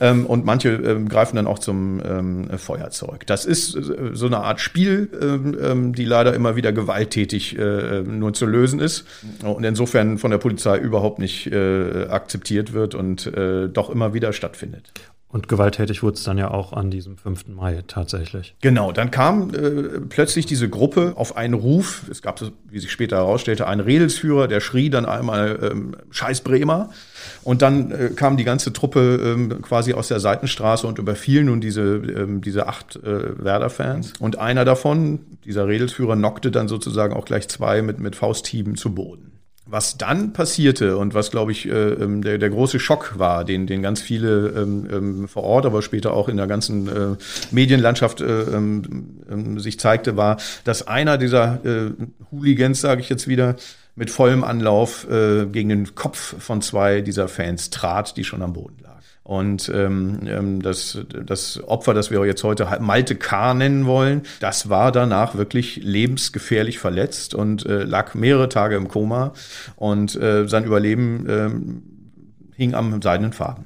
Ähm, 0.00 0.26
und 0.26 0.44
manche 0.44 0.70
ähm, 0.70 1.08
greifen 1.08 1.36
dann 1.36 1.46
auch 1.46 1.58
zum 1.58 2.00
ähm, 2.04 2.58
Feuerzeug. 2.58 3.26
Das 3.26 3.44
ist 3.44 3.74
äh, 3.74 4.10
so 4.12 4.26
eine 4.26 4.38
Art 4.38 4.60
Spiel, 4.60 5.08
ähm, 5.20 5.56
ähm, 5.60 5.94
die 5.94 6.04
leider 6.04 6.34
immer 6.34 6.56
wieder 6.56 6.72
gewalttätig 6.72 7.58
äh, 7.58 8.02
nur 8.02 8.34
zu 8.34 8.46
lösen 8.46 8.80
ist 8.80 9.04
und 9.42 9.64
insofern 9.64 10.18
von 10.18 10.30
der 10.30 10.38
Polizei 10.38 10.78
überhaupt 10.78 11.18
nicht 11.18 11.46
äh, 11.46 12.06
akzeptiert 12.08 12.72
wird 12.72 12.94
und 12.94 13.26
äh, 13.26 13.68
doch 13.68 13.90
immer 13.90 14.12
wieder 14.12 14.32
stattfindet. 14.32 14.92
Und 15.28 15.48
gewalttätig 15.48 16.04
wurde 16.04 16.14
es 16.14 16.22
dann 16.22 16.38
ja 16.38 16.52
auch 16.52 16.72
an 16.72 16.90
diesem 16.90 17.16
5. 17.16 17.48
Mai 17.48 17.82
tatsächlich. 17.88 18.54
Genau, 18.60 18.92
dann 18.92 19.10
kam 19.10 19.52
äh, 19.52 20.00
plötzlich 20.08 20.46
diese 20.46 20.68
Gruppe 20.68 21.14
auf 21.16 21.36
einen 21.36 21.54
Ruf. 21.54 22.04
Es 22.08 22.22
gab, 22.22 22.40
wie 22.70 22.78
sich 22.78 22.92
später 22.92 23.16
herausstellte, 23.16 23.66
einen 23.66 23.80
Redelsführer, 23.80 24.46
der 24.46 24.60
schrie 24.60 24.88
dann 24.88 25.04
einmal 25.04 25.58
ähm, 25.62 25.96
Scheiß 26.10 26.42
Bremer. 26.42 26.90
Und 27.42 27.60
dann 27.60 27.90
äh, 27.90 28.10
kam 28.14 28.36
die 28.36 28.44
ganze 28.44 28.72
Truppe 28.72 29.20
ähm, 29.22 29.62
quasi 29.62 29.94
aus 29.94 30.08
der 30.08 30.20
Seitenstraße 30.20 30.86
und 30.86 31.00
überfiel 31.00 31.42
nun 31.42 31.60
diese, 31.60 31.96
ähm, 31.96 32.40
diese 32.40 32.68
acht 32.68 32.94
äh, 32.96 33.44
Werder-Fans. 33.44 34.14
Und 34.20 34.38
einer 34.38 34.64
davon, 34.64 35.18
dieser 35.44 35.66
Redelsführer, 35.66 36.14
knockte 36.14 36.52
dann 36.52 36.68
sozusagen 36.68 37.14
auch 37.14 37.24
gleich 37.24 37.48
zwei 37.48 37.82
mit, 37.82 37.98
mit 37.98 38.14
Fausthieben 38.14 38.76
zu 38.76 38.94
Boden. 38.94 39.35
Was 39.68 39.98
dann 39.98 40.32
passierte 40.32 40.96
und 40.96 41.12
was, 41.14 41.32
glaube 41.32 41.50
ich, 41.50 41.66
äh, 41.66 41.70
ähm, 41.70 42.22
der, 42.22 42.38
der 42.38 42.50
große 42.50 42.78
Schock 42.78 43.18
war, 43.18 43.44
den, 43.44 43.66
den 43.66 43.82
ganz 43.82 44.00
viele 44.00 44.50
ähm, 44.50 44.88
ähm, 44.92 45.28
vor 45.28 45.42
Ort, 45.42 45.66
aber 45.66 45.82
später 45.82 46.12
auch 46.12 46.28
in 46.28 46.36
der 46.36 46.46
ganzen 46.46 46.86
äh, 46.86 47.16
Medienlandschaft 47.50 48.20
äh, 48.20 48.44
sich 49.56 49.80
zeigte, 49.80 50.16
war, 50.16 50.36
dass 50.64 50.86
einer 50.86 51.18
dieser 51.18 51.60
Hooligans, 52.30 52.80
sage 52.80 53.00
ich 53.00 53.08
jetzt 53.08 53.26
wieder, 53.26 53.56
mit 53.96 54.10
vollem 54.10 54.44
Anlauf 54.44 55.06
gegen 55.08 55.68
den 55.68 55.94
Kopf 55.94 56.36
von 56.38 56.62
zwei 56.62 57.00
dieser 57.00 57.28
Fans 57.28 57.70
trat, 57.70 58.16
die 58.16 58.24
schon 58.24 58.42
am 58.42 58.52
Boden 58.52 58.76
lagen. 58.82 58.85
Und 59.26 59.68
ähm, 59.74 60.20
ähm, 60.28 60.62
das, 60.62 61.00
das 61.24 61.60
Opfer, 61.66 61.94
das 61.94 62.12
wir 62.12 62.24
jetzt 62.24 62.44
heute 62.44 62.78
Malte 62.78 63.16
K. 63.16 63.54
nennen 63.54 63.84
wollen, 63.84 64.22
das 64.38 64.68
war 64.68 64.92
danach 64.92 65.34
wirklich 65.34 65.80
lebensgefährlich 65.82 66.78
verletzt 66.78 67.34
und 67.34 67.66
äh, 67.66 67.82
lag 67.82 68.14
mehrere 68.14 68.48
Tage 68.48 68.76
im 68.76 68.86
Koma 68.86 69.32
und 69.74 70.14
äh, 70.14 70.46
sein 70.46 70.62
Überleben 70.62 71.28
äh, 71.28 72.56
hing 72.56 72.74
am 72.74 73.02
seidenen 73.02 73.32
Faden. 73.32 73.64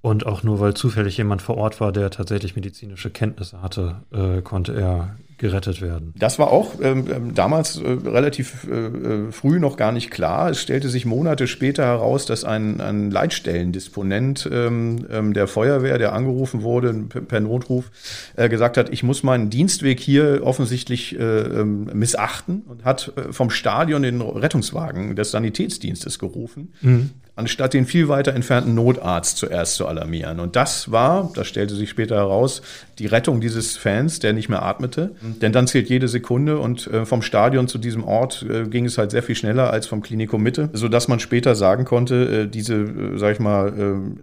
Und 0.00 0.24
auch 0.24 0.42
nur 0.42 0.58
weil 0.58 0.72
zufällig 0.72 1.18
jemand 1.18 1.42
vor 1.42 1.58
Ort 1.58 1.82
war, 1.82 1.92
der 1.92 2.10
tatsächlich 2.10 2.56
medizinische 2.56 3.10
Kenntnisse 3.10 3.60
hatte, 3.60 3.96
äh, 4.10 4.40
konnte 4.40 4.74
er 4.74 5.16
gerettet 5.38 5.80
werden. 5.80 6.14
Das 6.16 6.38
war 6.38 6.50
auch 6.50 6.80
ähm, 6.80 7.06
ähm, 7.10 7.34
damals 7.34 7.76
äh, 7.76 7.86
relativ 7.86 8.66
äh, 8.70 8.74
äh, 8.74 9.32
früh 9.32 9.58
noch 9.58 9.76
gar 9.76 9.92
nicht 9.92 10.10
klar. 10.10 10.50
Es 10.50 10.60
stellte 10.60 10.88
sich 10.88 11.06
Monate 11.06 11.46
später 11.46 11.84
heraus, 11.84 12.26
dass 12.26 12.44
ein, 12.44 12.80
ein 12.80 13.10
Leitstellendisponent 13.10 14.48
ähm, 14.52 15.06
ähm, 15.10 15.32
der 15.32 15.46
Feuerwehr, 15.46 15.98
der 15.98 16.12
angerufen 16.12 16.62
wurde 16.62 16.92
per 16.92 17.40
Notruf, 17.40 17.90
äh, 18.36 18.48
gesagt 18.48 18.76
hat, 18.76 18.90
ich 18.90 19.02
muss 19.02 19.22
meinen 19.22 19.50
Dienstweg 19.50 20.00
hier 20.00 20.42
offensichtlich 20.44 21.18
äh, 21.18 21.22
ähm, 21.22 21.90
missachten 21.92 22.62
und 22.66 22.84
hat 22.84 23.12
äh, 23.16 23.32
vom 23.32 23.50
Stadion 23.50 24.02
den 24.02 24.20
Rettungswagen 24.20 25.16
des 25.16 25.30
Sanitätsdienstes 25.30 26.18
gerufen. 26.18 26.72
Mhm 26.80 27.10
anstatt 27.36 27.74
den 27.74 27.84
viel 27.84 28.08
weiter 28.08 28.32
entfernten 28.32 28.74
Notarzt 28.74 29.38
zuerst 29.38 29.74
zu 29.74 29.86
alarmieren. 29.86 30.38
Und 30.38 30.56
das 30.56 30.92
war, 30.92 31.32
das 31.34 31.48
stellte 31.48 31.74
sich 31.74 31.90
später 31.90 32.16
heraus, 32.16 32.62
die 32.98 33.06
Rettung 33.06 33.40
dieses 33.40 33.76
Fans, 33.76 34.20
der 34.20 34.32
nicht 34.32 34.48
mehr 34.48 34.62
atmete. 34.62 35.14
Mhm. 35.20 35.40
Denn 35.40 35.52
dann 35.52 35.66
zählt 35.66 35.88
jede 35.88 36.06
Sekunde 36.06 36.58
und 36.58 36.86
äh, 36.86 37.04
vom 37.04 37.22
Stadion 37.22 37.66
zu 37.66 37.78
diesem 37.78 38.04
Ort 38.04 38.44
äh, 38.48 38.64
ging 38.64 38.84
es 38.84 38.98
halt 38.98 39.10
sehr 39.10 39.22
viel 39.22 39.34
schneller 39.34 39.70
als 39.70 39.86
vom 39.86 40.00
Klinikum 40.00 40.42
Mitte, 40.42 40.70
sodass 40.72 41.08
man 41.08 41.18
später 41.18 41.54
sagen 41.54 41.84
konnte, 41.84 42.42
äh, 42.42 42.48
diese, 42.48 43.18
sag 43.18 43.32
ich 43.32 43.40
mal, 43.40 43.64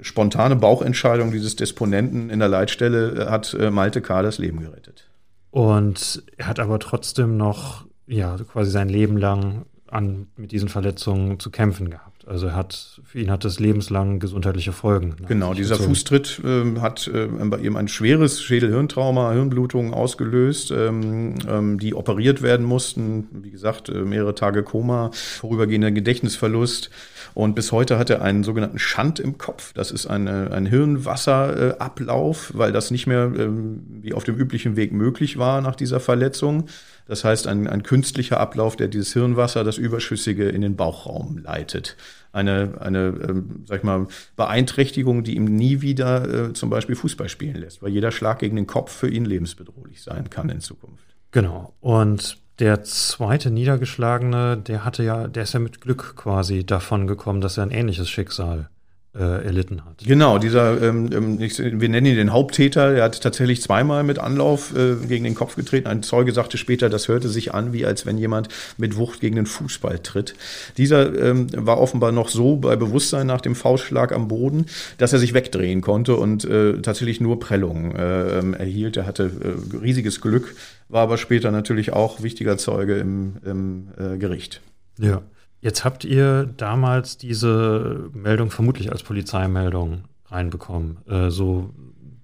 spontane 0.01 0.55
Bauchentscheidung 0.55 1.31
dieses 1.31 1.55
Disponenten 1.55 2.29
in 2.29 2.39
der 2.39 2.47
Leitstelle 2.47 3.27
hat 3.29 3.55
Malte 3.71 4.01
K. 4.01 4.21
das 4.21 4.37
Leben 4.37 4.59
gerettet. 4.61 5.09
Und 5.49 6.23
er 6.37 6.47
hat 6.47 6.59
aber 6.59 6.79
trotzdem 6.79 7.37
noch, 7.37 7.85
ja, 8.07 8.37
quasi 8.37 8.71
sein 8.71 8.89
Leben 8.89 9.17
lang 9.17 9.65
an, 9.87 10.27
mit 10.37 10.51
diesen 10.51 10.69
Verletzungen 10.69 11.39
zu 11.39 11.51
kämpfen 11.51 11.89
gehabt. 11.89 12.10
Also 12.27 12.47
er 12.47 12.55
hat, 12.55 13.01
für 13.03 13.19
ihn 13.19 13.31
hat 13.31 13.45
das 13.45 13.59
lebenslang 13.59 14.19
gesundheitliche 14.19 14.71
Folgen. 14.71 15.15
Genau, 15.27 15.53
dieser 15.53 15.75
gezogen. 15.75 15.89
Fußtritt 15.89 16.41
äh, 16.43 16.79
hat 16.79 17.07
äh, 17.07 17.27
bei 17.27 17.57
ihm 17.59 17.75
ein 17.75 17.87
schweres 17.87 18.41
Schädel-Hirntrauma, 18.41 19.31
Hirnblutungen 19.31 19.93
ausgelöst, 19.93 20.71
ähm, 20.71 21.35
ähm, 21.47 21.79
die 21.79 21.95
operiert 21.95 22.41
werden 22.41 22.65
mussten. 22.65 23.27
Wie 23.31 23.51
gesagt, 23.51 23.89
äh, 23.89 24.01
mehrere 24.01 24.35
Tage 24.35 24.63
Koma, 24.63 25.11
vorübergehender 25.13 25.91
Gedächtnisverlust. 25.91 26.89
Und 27.33 27.55
bis 27.55 27.71
heute 27.71 27.97
hat 27.97 28.09
er 28.09 28.21
einen 28.21 28.43
sogenannten 28.43 28.79
Schand 28.79 29.19
im 29.19 29.37
Kopf. 29.37 29.73
Das 29.73 29.91
ist 29.91 30.07
eine, 30.07 30.51
ein 30.51 30.65
Hirnwasserablauf, 30.65 32.51
weil 32.55 32.71
das 32.71 32.91
nicht 32.91 33.07
mehr 33.07 33.31
ähm, 33.35 33.83
wie 34.01 34.13
auf 34.13 34.23
dem 34.23 34.35
üblichen 34.35 34.75
Weg 34.75 34.91
möglich 34.91 35.37
war 35.37 35.61
nach 35.61 35.75
dieser 35.75 35.99
Verletzung. 35.99 36.67
Das 37.07 37.23
heißt, 37.23 37.47
ein, 37.47 37.67
ein 37.67 37.83
künstlicher 37.83 38.39
Ablauf, 38.39 38.75
der 38.75 38.87
dieses 38.87 39.13
Hirnwasser, 39.13 39.63
das 39.63 39.77
Überschüssige, 39.77 40.47
in 40.47 40.61
den 40.61 40.75
Bauchraum 40.75 41.39
leitet. 41.39 41.97
Eine, 42.31 42.75
eine 42.79 43.07
ähm, 43.27 43.63
sag 43.65 43.79
ich 43.79 43.83
mal, 43.83 44.07
Beeinträchtigung, 44.37 45.23
die 45.23 45.35
ihm 45.35 45.45
nie 45.45 45.81
wieder 45.81 46.49
äh, 46.49 46.53
zum 46.53 46.69
Beispiel 46.69 46.95
Fußball 46.95 47.27
spielen 47.27 47.55
lässt, 47.55 47.83
weil 47.83 47.91
jeder 47.91 48.11
Schlag 48.11 48.39
gegen 48.39 48.55
den 48.55 48.67
Kopf 48.67 48.91
für 48.91 49.09
ihn 49.09 49.25
lebensbedrohlich 49.25 50.01
sein 50.01 50.29
kann 50.29 50.49
in 50.49 50.61
Zukunft. 50.61 51.03
Genau. 51.31 51.73
Und 51.81 52.37
der 52.61 52.83
zweite 52.83 53.49
Niedergeschlagene, 53.49 54.55
der 54.55 54.85
hatte 54.85 55.03
ja, 55.03 55.27
der 55.27 55.43
ist 55.43 55.53
ja 55.53 55.59
mit 55.59 55.81
Glück 55.81 56.15
quasi 56.15 56.63
davon 56.63 57.07
gekommen, 57.07 57.41
dass 57.41 57.57
er 57.57 57.63
ein 57.63 57.71
ähnliches 57.71 58.09
Schicksal 58.09 58.69
äh, 59.13 59.43
erlitten 59.43 59.83
hat. 59.83 60.03
Genau, 60.05 60.37
dieser, 60.37 60.81
ähm, 60.81 61.09
ähm 61.11 61.39
wir 61.39 61.89
nennen 61.89 62.05
ihn 62.05 62.15
den 62.15 62.31
Haupttäter, 62.31 62.93
der 62.93 63.03
hat 63.03 63.21
tatsächlich 63.21 63.61
zweimal 63.61 64.03
mit 64.03 64.19
Anlauf 64.19 64.73
äh, 64.75 64.95
gegen 65.05 65.25
den 65.25 65.35
Kopf 65.35 65.55
getreten. 65.55 65.87
Ein 65.87 66.01
Zeuge 66.01 66.31
sagte 66.31 66.57
später, 66.57 66.89
das 66.89 67.07
hörte 67.09 67.27
sich 67.27 67.53
an, 67.53 67.73
wie 67.73 67.85
als 67.85 68.05
wenn 68.05 68.17
jemand 68.17 68.47
mit 68.77 68.95
Wucht 68.95 69.19
gegen 69.19 69.35
den 69.35 69.45
Fußball 69.45 69.99
tritt. 69.99 70.35
Dieser 70.77 71.13
ähm, 71.21 71.47
war 71.53 71.79
offenbar 71.79 72.13
noch 72.13 72.29
so 72.29 72.55
bei 72.55 72.77
Bewusstsein 72.77 73.27
nach 73.27 73.41
dem 73.41 73.55
Faustschlag 73.55 74.13
am 74.13 74.29
Boden, 74.29 74.67
dass 74.97 75.11
er 75.11 75.19
sich 75.19 75.33
wegdrehen 75.33 75.81
konnte 75.81 76.15
und 76.15 76.45
äh, 76.45 76.81
tatsächlich 76.81 77.19
nur 77.19 77.39
Prellungen 77.39 77.93
äh, 77.95 78.39
ähm, 78.39 78.53
erhielt. 78.53 78.95
Er 78.95 79.05
hatte 79.05 79.23
äh, 79.23 79.77
riesiges 79.77 80.21
Glück, 80.21 80.55
war 80.87 81.03
aber 81.03 81.17
später 81.17 81.51
natürlich 81.51 81.91
auch 81.91 82.23
wichtiger 82.23 82.57
Zeuge 82.57 82.97
im, 82.97 83.37
im 83.45 83.87
äh, 83.97 84.17
Gericht. 84.17 84.61
Ja. 84.97 85.21
Jetzt 85.61 85.85
habt 85.85 86.03
ihr 86.03 86.45
damals 86.57 87.17
diese 87.17 88.09
Meldung 88.13 88.49
vermutlich 88.49 88.91
als 88.91 89.03
Polizeimeldung 89.03 90.05
reinbekommen. 90.25 90.97
Äh, 91.07 91.29
so 91.29 91.69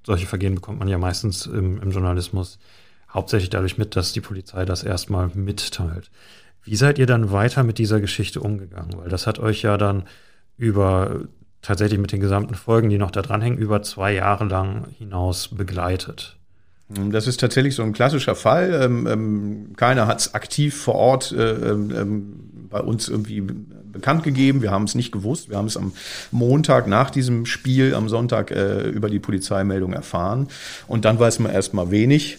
solche 0.06 0.26
Vergehen 0.26 0.56
bekommt 0.56 0.80
man 0.80 0.88
ja 0.88 0.98
meistens 0.98 1.46
im, 1.46 1.82
im 1.82 1.92
Journalismus 1.92 2.58
hauptsächlich 3.14 3.50
dadurch 3.50 3.78
mit, 3.78 3.96
dass 3.96 4.14
die 4.14 4.22
Polizei 4.22 4.66
das 4.66 4.84
erstmal 4.84 5.30
mitteilt. 5.34 6.10
Wie 6.64 6.76
seid 6.76 6.98
ihr 6.98 7.06
dann 7.06 7.32
weiter 7.32 7.64
mit 7.64 7.78
dieser 7.78 8.02
Geschichte 8.02 8.42
umgegangen? 8.42 8.98
Weil 8.98 9.10
das 9.10 9.28
hat 9.28 9.40
euch 9.40 9.62
ja 9.62 9.78
dann 9.78 10.04
über 10.58 11.22
tatsächlich 11.62 12.00
mit 12.00 12.12
den 12.12 12.20
gesamten 12.20 12.56
Folgen, 12.56 12.90
die 12.90 12.98
noch 12.98 13.12
da 13.12 13.22
dranhängen, 13.22 13.60
über 13.60 13.82
zwei 13.84 14.14
Jahre 14.14 14.46
lang 14.46 14.88
hinaus 14.98 15.50
begleitet. 15.50 16.38
Das 16.90 17.28
ist 17.28 17.40
tatsächlich 17.40 17.76
so 17.76 17.84
ein 17.84 17.92
klassischer 17.92 18.36
Fall. 18.36 18.80
Ähm, 18.82 19.08
ähm, 19.08 19.74
keiner 19.76 20.08
hat 20.08 20.22
es 20.22 20.34
aktiv 20.34 20.76
vor 20.76 20.96
Ort 20.96 21.34
äh, 21.34 21.52
ähm, 21.52 22.47
bei 22.70 22.80
uns 22.80 23.10
irgendwie 23.10 23.42
bekannt 23.42 24.24
gegeben. 24.24 24.62
Wir 24.62 24.72
haben 24.72 24.84
es 24.84 24.96
nicht 24.96 25.12
gewusst. 25.12 25.50
Wir 25.50 25.58
haben 25.58 25.68
es 25.68 25.78
am 25.78 25.94
Montag 26.32 26.88
nach 26.88 27.10
diesem 27.10 27.46
Spiel, 27.46 27.94
am 27.96 28.10
Sonntag 28.10 28.52
äh, 28.52 28.90
über 28.90 29.10
die 29.10 29.20
Polizeimeldung 29.20 29.94
erfahren. 29.94 30.48
Und 30.88 31.06
dann 31.06 31.20
weiß 31.20 31.40
man 31.40 31.52
erst 31.52 31.74
mal 31.74 31.92
wenig 31.92 32.38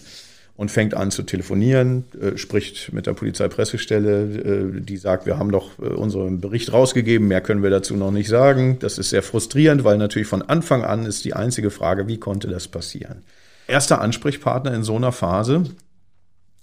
und 0.58 0.73
fängt 0.73 0.94
an 0.94 1.12
zu 1.12 1.23
telefonieren, 1.23 2.04
äh, 2.20 2.37
spricht 2.37 2.92
mit 2.92 3.06
der 3.06 3.12
Polizeipressestelle, 3.12 4.23
äh, 4.23 4.80
die 4.80 4.97
sagt, 4.97 5.25
wir 5.25 5.38
haben 5.38 5.52
doch 5.52 5.78
äh, 5.78 5.87
unseren 5.87 6.40
Bericht 6.40 6.73
rausgegeben, 6.73 7.28
mehr 7.28 7.40
können 7.40 7.62
wir 7.62 7.70
dazu 7.70 7.97
noch 7.97 8.11
nicht 8.11 8.28
sagen. 8.28 8.78
Das 8.80 8.99
ist 8.99 9.11
sehr 9.11 9.23
frustrierend, 9.23 9.85
weil 9.85 9.99
natürlich 9.99 10.26
von 10.26 10.42
Anfang 10.42 10.85
an 10.85 11.06
ist 11.06 11.25
die 11.25 11.35
einzige 11.35 11.70
Frage, 11.70 12.08
wie 12.08 12.18
konnte 12.18 12.49
das 12.49 12.66
passieren? 12.66 13.23
Erster 13.68 14.00
Ansprechpartner 14.00 14.75
in 14.75 14.82
so 14.82 14.97
einer 14.97 15.12
Phase 15.12 15.62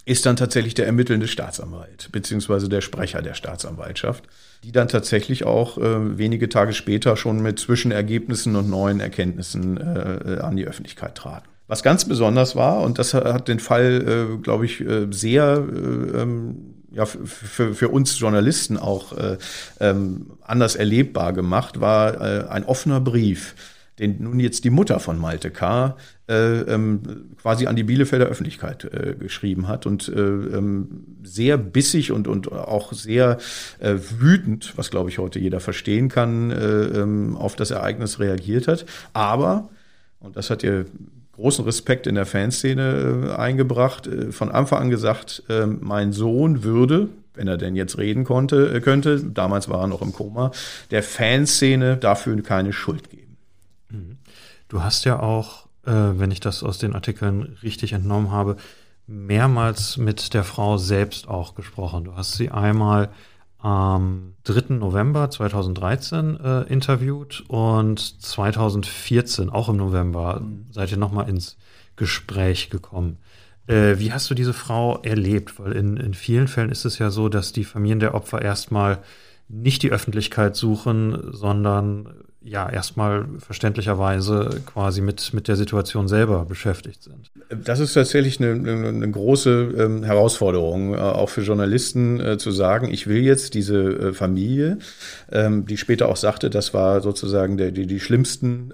ist 0.06 0.24
dann 0.24 0.36
tatsächlich 0.36 0.74
der 0.74 0.86
ermittelnde 0.86 1.26
Staatsanwalt, 1.26 2.10
beziehungsweise 2.12 2.68
der 2.68 2.80
Sprecher 2.80 3.22
der 3.22 3.34
Staatsanwaltschaft, 3.34 4.24
die 4.62 4.70
dann 4.72 4.86
tatsächlich 4.88 5.44
auch 5.44 5.78
äh, 5.78 6.16
wenige 6.16 6.48
Tage 6.48 6.72
später 6.72 7.16
schon 7.16 7.42
mit 7.42 7.58
Zwischenergebnissen 7.58 8.54
und 8.54 8.70
neuen 8.70 9.00
Erkenntnissen 9.00 9.76
äh, 9.76 10.38
an 10.40 10.56
die 10.56 10.64
Öffentlichkeit 10.64 11.16
traten. 11.16 11.48
Was 11.66 11.82
ganz 11.82 12.04
besonders 12.04 12.54
war, 12.54 12.82
und 12.82 13.00
das 13.00 13.14
hat 13.14 13.48
den 13.48 13.58
Fall, 13.58 14.36
äh, 14.36 14.42
glaube 14.42 14.64
ich, 14.64 14.80
äh, 14.80 15.08
sehr 15.10 15.64
äh, 15.68 16.20
ähm, 16.22 16.76
ja, 16.92 17.04
für, 17.04 17.74
für 17.74 17.88
uns 17.88 18.18
Journalisten 18.18 18.76
auch 18.76 19.12
äh, 19.12 19.38
ähm, 19.80 20.38
anders 20.40 20.76
erlebbar 20.76 21.32
gemacht, 21.32 21.80
war 21.80 22.20
äh, 22.20 22.48
ein 22.48 22.64
offener 22.64 23.00
Brief 23.00 23.56
den 23.98 24.22
nun 24.22 24.40
jetzt 24.40 24.64
die 24.64 24.70
Mutter 24.70 25.00
von 25.00 25.18
Malte 25.18 25.50
K. 25.50 25.96
Äh, 26.28 26.60
ähm, 26.62 27.00
quasi 27.40 27.66
an 27.66 27.76
die 27.76 27.84
Bielefelder 27.84 28.26
Öffentlichkeit 28.26 28.84
äh, 28.84 29.14
geschrieben 29.18 29.68
hat 29.68 29.86
und 29.86 30.08
äh, 30.08 30.20
ähm, 30.20 31.16
sehr 31.22 31.56
bissig 31.56 32.12
und, 32.12 32.28
und 32.28 32.50
auch 32.52 32.92
sehr 32.92 33.38
äh, 33.78 33.94
wütend, 34.18 34.72
was 34.76 34.90
glaube 34.90 35.08
ich 35.08 35.18
heute 35.18 35.38
jeder 35.38 35.60
verstehen 35.60 36.08
kann, 36.08 36.50
äh, 36.50 36.56
ähm, 36.56 37.36
auf 37.36 37.56
das 37.56 37.70
Ereignis 37.70 38.18
reagiert 38.18 38.68
hat. 38.68 38.86
Aber, 39.12 39.68
und 40.18 40.36
das 40.36 40.50
hat 40.50 40.62
ihr 40.62 40.86
großen 41.32 41.64
Respekt 41.64 42.06
in 42.06 42.16
der 42.16 42.26
Fanszene 42.26 43.28
äh, 43.28 43.40
eingebracht, 43.40 44.08
von 44.30 44.50
Anfang 44.50 44.82
an 44.82 44.90
gesagt, 44.90 45.44
mein 45.80 46.12
Sohn 46.12 46.64
würde, 46.64 47.08
wenn 47.34 47.46
er 47.46 47.58
denn 47.58 47.76
jetzt 47.76 47.98
reden 47.98 48.24
konnte, 48.24 48.80
könnte, 48.80 49.22
damals 49.22 49.68
war 49.68 49.82
er 49.82 49.86
noch 49.86 50.02
im 50.02 50.12
Koma, 50.12 50.50
der 50.90 51.02
Fanszene 51.02 51.98
dafür 51.98 52.42
keine 52.42 52.72
Schuld 52.72 53.10
geben. 53.10 53.25
Du 54.68 54.82
hast 54.82 55.04
ja 55.04 55.20
auch, 55.20 55.66
äh, 55.84 55.92
wenn 55.92 56.30
ich 56.30 56.40
das 56.40 56.62
aus 56.62 56.78
den 56.78 56.94
Artikeln 56.94 57.56
richtig 57.62 57.92
entnommen 57.92 58.30
habe, 58.30 58.56
mehrmals 59.06 59.96
mit 59.96 60.34
der 60.34 60.44
Frau 60.44 60.78
selbst 60.78 61.28
auch 61.28 61.54
gesprochen. 61.54 62.04
Du 62.04 62.16
hast 62.16 62.34
sie 62.34 62.50
einmal 62.50 63.10
am 63.58 64.34
3. 64.44 64.74
November 64.74 65.30
2013 65.30 66.40
äh, 66.40 66.62
interviewt 66.62 67.44
und 67.48 68.22
2014, 68.22 69.50
auch 69.50 69.68
im 69.68 69.76
November, 69.76 70.40
mhm. 70.40 70.66
seid 70.70 70.90
ihr 70.90 70.98
nochmal 70.98 71.28
ins 71.28 71.56
Gespräch 71.94 72.70
gekommen. 72.70 73.18
Äh, 73.66 73.98
wie 73.98 74.12
hast 74.12 74.30
du 74.30 74.34
diese 74.34 74.52
Frau 74.52 74.98
erlebt? 75.02 75.58
Weil 75.58 75.72
in, 75.72 75.96
in 75.96 76.14
vielen 76.14 76.48
Fällen 76.48 76.70
ist 76.70 76.84
es 76.84 76.98
ja 76.98 77.10
so, 77.10 77.28
dass 77.28 77.52
die 77.52 77.64
Familien 77.64 78.00
der 78.00 78.14
Opfer 78.14 78.42
erstmal 78.42 79.02
nicht 79.48 79.82
die 79.82 79.90
Öffentlichkeit 79.90 80.56
suchen, 80.56 81.32
sondern 81.32 82.08
ja 82.46 82.70
erstmal 82.70 83.26
verständlicherweise 83.38 84.62
quasi 84.66 85.00
mit, 85.00 85.34
mit 85.34 85.48
der 85.48 85.56
Situation 85.56 86.06
selber 86.08 86.44
beschäftigt 86.44 87.02
sind. 87.02 87.30
Das 87.64 87.80
ist 87.80 87.94
tatsächlich 87.94 88.40
eine, 88.40 88.52
eine, 88.52 88.88
eine 88.88 89.10
große 89.10 89.74
ähm, 89.76 90.04
Herausforderung, 90.04 90.94
äh, 90.94 90.98
auch 90.98 91.28
für 91.28 91.42
Journalisten 91.42 92.20
äh, 92.20 92.38
zu 92.38 92.52
sagen, 92.52 92.88
ich 92.90 93.06
will 93.06 93.22
jetzt 93.22 93.54
diese 93.54 93.76
äh, 93.76 94.12
Familie, 94.12 94.78
ähm, 95.32 95.66
die 95.66 95.76
später 95.76 96.08
auch 96.08 96.16
sagte, 96.16 96.48
das 96.48 96.72
war 96.72 97.00
sozusagen 97.00 97.56
der, 97.56 97.72
die, 97.72 97.86
die 97.86 98.00
schlimmsten 98.00 98.70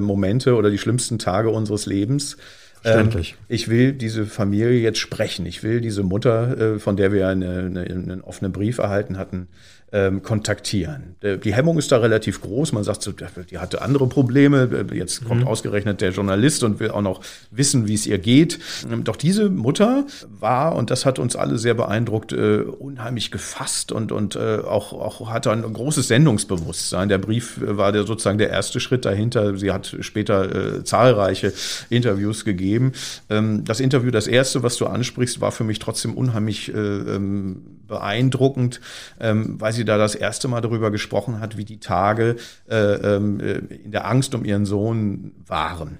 Momente 0.00 0.54
oder 0.54 0.70
die 0.70 0.78
schlimmsten 0.78 1.18
Tage 1.18 1.50
unseres 1.50 1.86
Lebens. 1.86 2.36
Ähm, 2.84 3.10
ich 3.48 3.68
will 3.68 3.92
diese 3.92 4.26
Familie 4.26 4.78
jetzt 4.80 4.98
sprechen. 4.98 5.46
Ich 5.46 5.62
will 5.62 5.80
diese 5.80 6.02
Mutter, 6.02 6.78
von 6.78 6.96
der 6.96 7.12
wir 7.12 7.28
eine, 7.28 7.58
einen 7.58 8.20
offenen 8.20 8.52
Brief 8.52 8.78
erhalten 8.78 9.18
hatten, 9.18 9.48
ähm, 9.92 10.22
kontaktieren. 10.22 11.16
Die 11.22 11.54
Hemmung 11.54 11.78
ist 11.78 11.90
da 11.92 11.98
relativ 11.98 12.40
groß. 12.40 12.72
Man 12.72 12.84
sagt 12.84 13.02
so, 13.02 13.12
die 13.12 13.58
hatte 13.58 13.82
andere 13.82 14.06
Probleme. 14.06 14.86
Jetzt 14.92 15.24
kommt 15.24 15.42
mhm. 15.42 15.46
ausgerechnet 15.46 16.00
der 16.00 16.10
Journalist 16.10 16.62
und 16.62 16.80
will 16.80 16.90
auch 16.90 17.02
noch 17.02 17.22
wissen, 17.50 17.88
wie 17.88 17.94
es 17.94 18.06
ihr 18.06 18.18
geht. 18.18 18.58
Ähm, 18.90 19.04
doch 19.04 19.16
diese 19.16 19.48
Mutter 19.48 20.06
war, 20.28 20.76
und 20.76 20.90
das 20.90 21.06
hat 21.06 21.18
uns 21.18 21.36
alle 21.36 21.58
sehr 21.58 21.74
beeindruckt, 21.74 22.32
äh, 22.32 22.58
unheimlich 22.60 23.30
gefasst 23.30 23.92
und, 23.92 24.12
und 24.12 24.36
äh, 24.36 24.58
auch, 24.58 24.92
auch 24.92 25.30
hatte 25.30 25.50
ein 25.50 25.62
großes 25.62 26.08
Sendungsbewusstsein. 26.08 27.08
Der 27.08 27.18
Brief 27.18 27.58
war 27.60 27.92
der, 27.92 28.04
sozusagen 28.04 28.38
der 28.38 28.50
erste 28.50 28.80
Schritt 28.80 29.04
dahinter. 29.04 29.56
Sie 29.56 29.72
hat 29.72 29.96
später 30.00 30.76
äh, 30.76 30.84
zahlreiche 30.84 31.52
Interviews 31.88 32.44
gegeben. 32.44 32.92
Ähm, 33.30 33.64
das 33.64 33.80
Interview, 33.80 34.10
das 34.10 34.26
erste, 34.26 34.62
was 34.62 34.76
du 34.76 34.86
ansprichst, 34.86 35.40
war 35.40 35.52
für 35.52 35.64
mich 35.64 35.78
trotzdem 35.78 36.14
unheimlich 36.14 36.72
äh, 36.72 36.78
ähm, 36.78 37.77
beeindruckend, 37.88 38.80
ähm, 39.18 39.60
weil 39.60 39.72
sie 39.72 39.84
da 39.84 39.98
das 39.98 40.14
erste 40.14 40.46
Mal 40.46 40.60
darüber 40.60 40.90
gesprochen 40.90 41.40
hat, 41.40 41.56
wie 41.56 41.64
die 41.64 41.80
Tage 41.80 42.36
äh, 42.68 42.76
ähm, 42.76 43.40
äh, 43.40 43.54
in 43.74 43.90
der 43.90 44.06
Angst 44.06 44.34
um 44.34 44.44
ihren 44.44 44.66
Sohn 44.66 45.32
waren. 45.46 45.98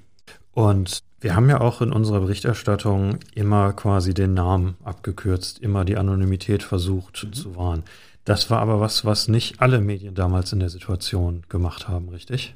Und 0.53 1.03
wir 1.21 1.35
haben 1.35 1.51
ja 1.51 1.61
auch 1.61 1.83
in 1.83 1.93
unserer 1.93 2.21
Berichterstattung 2.21 3.19
immer 3.35 3.73
quasi 3.73 4.15
den 4.15 4.35
Namen 4.35 4.77
abgekürzt, 4.85 5.59
immer 5.59 5.85
die 5.85 5.97
Anonymität 5.97 6.63
versucht 6.63 7.25
mhm. 7.25 7.33
zu 7.33 7.57
wahren. 7.57 7.83
Das 8.25 8.51
war 8.51 8.61
aber 8.61 8.79
was, 8.81 9.05
was 9.05 9.27
nicht 9.27 9.61
alle 9.61 9.81
Medien 9.81 10.15
damals 10.15 10.53
in 10.53 10.61
der 10.61 10.69
Situation 10.69 11.43
gemacht 11.49 11.89
haben, 11.89 12.09
richtig? 12.11 12.55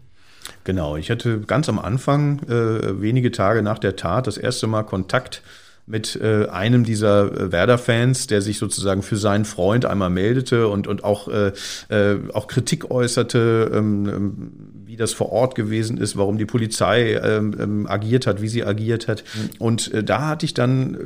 Genau, 0.65 0.97
ich 0.97 1.11
hatte 1.11 1.41
ganz 1.41 1.69
am 1.69 1.79
Anfang, 1.79 2.41
äh, 2.49 3.01
wenige 3.01 3.31
Tage 3.31 3.63
nach 3.63 3.79
der 3.79 3.97
Tat, 3.97 4.27
das 4.27 4.37
erste 4.37 4.67
Mal 4.67 4.83
Kontakt 4.83 5.43
mit 5.87 6.17
äh, 6.17 6.47
einem 6.49 6.85
dieser 6.85 7.33
äh, 7.33 7.53
Werder-Fans, 7.53 8.29
der 8.29 8.41
sich 8.41 8.59
sozusagen 8.59 9.03
für 9.03 9.17
seinen 9.17 9.45
Freund 9.45 9.85
einmal 9.85 10.11
meldete 10.11 10.69
und, 10.69 10.87
und 10.87 11.03
auch, 11.03 11.29
äh, 11.29 11.53
äh, 11.89 12.19
auch 12.33 12.47
Kritik 12.47 12.91
äußerte, 12.91 13.71
ähm, 13.75 14.09
ähm, 14.09 14.53
wie 14.85 14.97
das 14.97 15.13
vor 15.13 15.33
Ort 15.33 15.55
gewesen 15.55 15.99
ist, 15.99 16.17
warum 16.17 16.39
die 16.39 16.45
Polizei 16.45 17.15
ähm, 17.15 17.57
ähm, 17.59 17.87
agiert 17.89 18.27
hat, 18.27 18.41
wie 18.43 18.49
sie 18.49 18.65
agiert 18.65 19.09
hat. 19.09 19.25
Und 19.59 19.93
äh, 19.93 20.05
da 20.05 20.29
hatte 20.29 20.47
ich 20.47 20.55
dann 20.55 20.97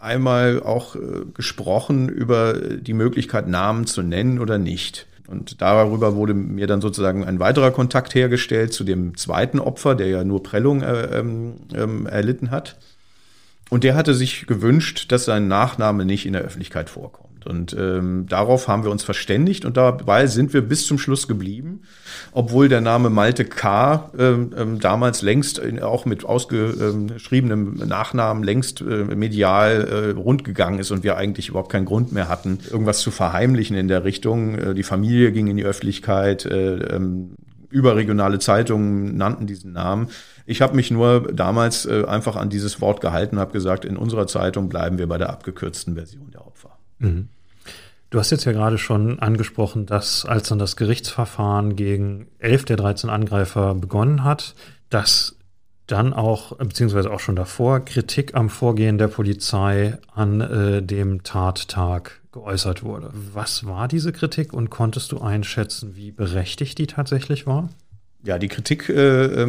einmal 0.00 0.62
auch 0.62 0.96
gesprochen 1.34 2.08
über 2.08 2.54
die 2.54 2.94
Möglichkeit, 2.94 3.48
Namen 3.48 3.86
zu 3.86 4.02
nennen 4.02 4.38
oder 4.38 4.58
nicht. 4.58 5.06
Und 5.26 5.62
darüber 5.62 6.16
wurde 6.16 6.34
mir 6.34 6.66
dann 6.66 6.80
sozusagen 6.80 7.24
ein 7.24 7.38
weiterer 7.38 7.70
Kontakt 7.70 8.14
hergestellt 8.14 8.72
zu 8.72 8.84
dem 8.84 9.16
zweiten 9.16 9.58
Opfer, 9.58 9.94
der 9.94 10.08
ja 10.08 10.24
nur 10.24 10.42
Prellung 10.42 10.82
äh, 10.82 11.18
ähm, 11.18 11.54
ähm, 11.74 12.06
erlitten 12.06 12.50
hat. 12.50 12.76
Und 13.74 13.82
der 13.82 13.96
hatte 13.96 14.14
sich 14.14 14.46
gewünscht, 14.46 15.10
dass 15.10 15.24
sein 15.24 15.48
Nachname 15.48 16.04
nicht 16.04 16.26
in 16.26 16.32
der 16.32 16.42
Öffentlichkeit 16.42 16.88
vorkommt. 16.88 17.44
Und 17.44 17.74
ähm, 17.76 18.26
darauf 18.28 18.68
haben 18.68 18.84
wir 18.84 18.90
uns 18.92 19.02
verständigt 19.02 19.64
und 19.64 19.76
dabei 19.76 20.28
sind 20.28 20.54
wir 20.54 20.62
bis 20.62 20.86
zum 20.86 20.96
Schluss 20.96 21.26
geblieben, 21.26 21.82
obwohl 22.30 22.68
der 22.68 22.80
Name 22.80 23.10
Malte 23.10 23.44
K. 23.44 24.12
Ähm, 24.16 24.52
ähm, 24.56 24.78
damals 24.78 25.22
längst 25.22 25.58
in, 25.58 25.82
auch 25.82 26.04
mit 26.04 26.24
ausgeschriebenem 26.24 27.74
Nachnamen 27.84 28.44
längst 28.44 28.80
äh, 28.80 28.84
medial 28.84 29.88
äh, 29.88 30.10
rundgegangen 30.20 30.78
ist 30.78 30.92
und 30.92 31.02
wir 31.02 31.16
eigentlich 31.16 31.48
überhaupt 31.48 31.72
keinen 31.72 31.86
Grund 31.86 32.12
mehr 32.12 32.28
hatten, 32.28 32.60
irgendwas 32.70 33.00
zu 33.00 33.10
verheimlichen 33.10 33.76
in 33.76 33.88
der 33.88 34.04
Richtung. 34.04 34.56
Äh, 34.56 34.74
die 34.74 34.84
Familie 34.84 35.32
ging 35.32 35.48
in 35.48 35.56
die 35.56 35.64
Öffentlichkeit, 35.64 36.46
äh, 36.46 36.76
ähm, 36.76 37.32
überregionale 37.74 38.38
Zeitungen 38.38 39.16
nannten 39.16 39.46
diesen 39.46 39.72
Namen. 39.72 40.08
Ich 40.46 40.62
habe 40.62 40.76
mich 40.76 40.90
nur 40.90 41.32
damals 41.32 41.86
äh, 41.86 42.04
einfach 42.06 42.36
an 42.36 42.48
dieses 42.48 42.80
Wort 42.80 43.00
gehalten, 43.00 43.38
habe 43.38 43.52
gesagt, 43.52 43.84
in 43.84 43.96
unserer 43.96 44.26
Zeitung 44.26 44.68
bleiben 44.68 44.96
wir 44.96 45.08
bei 45.08 45.18
der 45.18 45.30
abgekürzten 45.30 45.94
Version 45.94 46.30
der 46.30 46.46
Opfer. 46.46 46.78
Mhm. 47.00 47.28
Du 48.10 48.20
hast 48.20 48.30
jetzt 48.30 48.44
ja 48.44 48.52
gerade 48.52 48.78
schon 48.78 49.18
angesprochen, 49.18 49.86
dass 49.86 50.24
als 50.24 50.48
dann 50.48 50.60
das 50.60 50.76
Gerichtsverfahren 50.76 51.74
gegen 51.74 52.28
elf 52.38 52.64
der 52.64 52.76
13 52.76 53.10
Angreifer 53.10 53.74
begonnen 53.74 54.22
hat, 54.22 54.54
dass 54.88 55.36
dann 55.88 56.12
auch, 56.12 56.56
beziehungsweise 56.56 57.10
auch 57.10 57.18
schon 57.18 57.34
davor, 57.34 57.80
Kritik 57.80 58.34
am 58.34 58.50
Vorgehen 58.50 58.98
der 58.98 59.08
Polizei 59.08 59.98
an 60.14 60.40
äh, 60.40 60.82
dem 60.82 61.24
Tattag 61.24 62.20
geäußert 62.34 62.82
wurde. 62.82 63.10
Was 63.12 63.64
war 63.64 63.88
diese 63.88 64.12
Kritik 64.12 64.52
und 64.52 64.68
konntest 64.68 65.12
du 65.12 65.20
einschätzen, 65.20 65.96
wie 65.96 66.10
berechtigt 66.10 66.76
die 66.78 66.86
tatsächlich 66.86 67.46
war? 67.46 67.70
Ja, 68.24 68.38
die 68.38 68.48
Kritik 68.48 68.88
äh, 68.88 69.26
äh, 69.26 69.46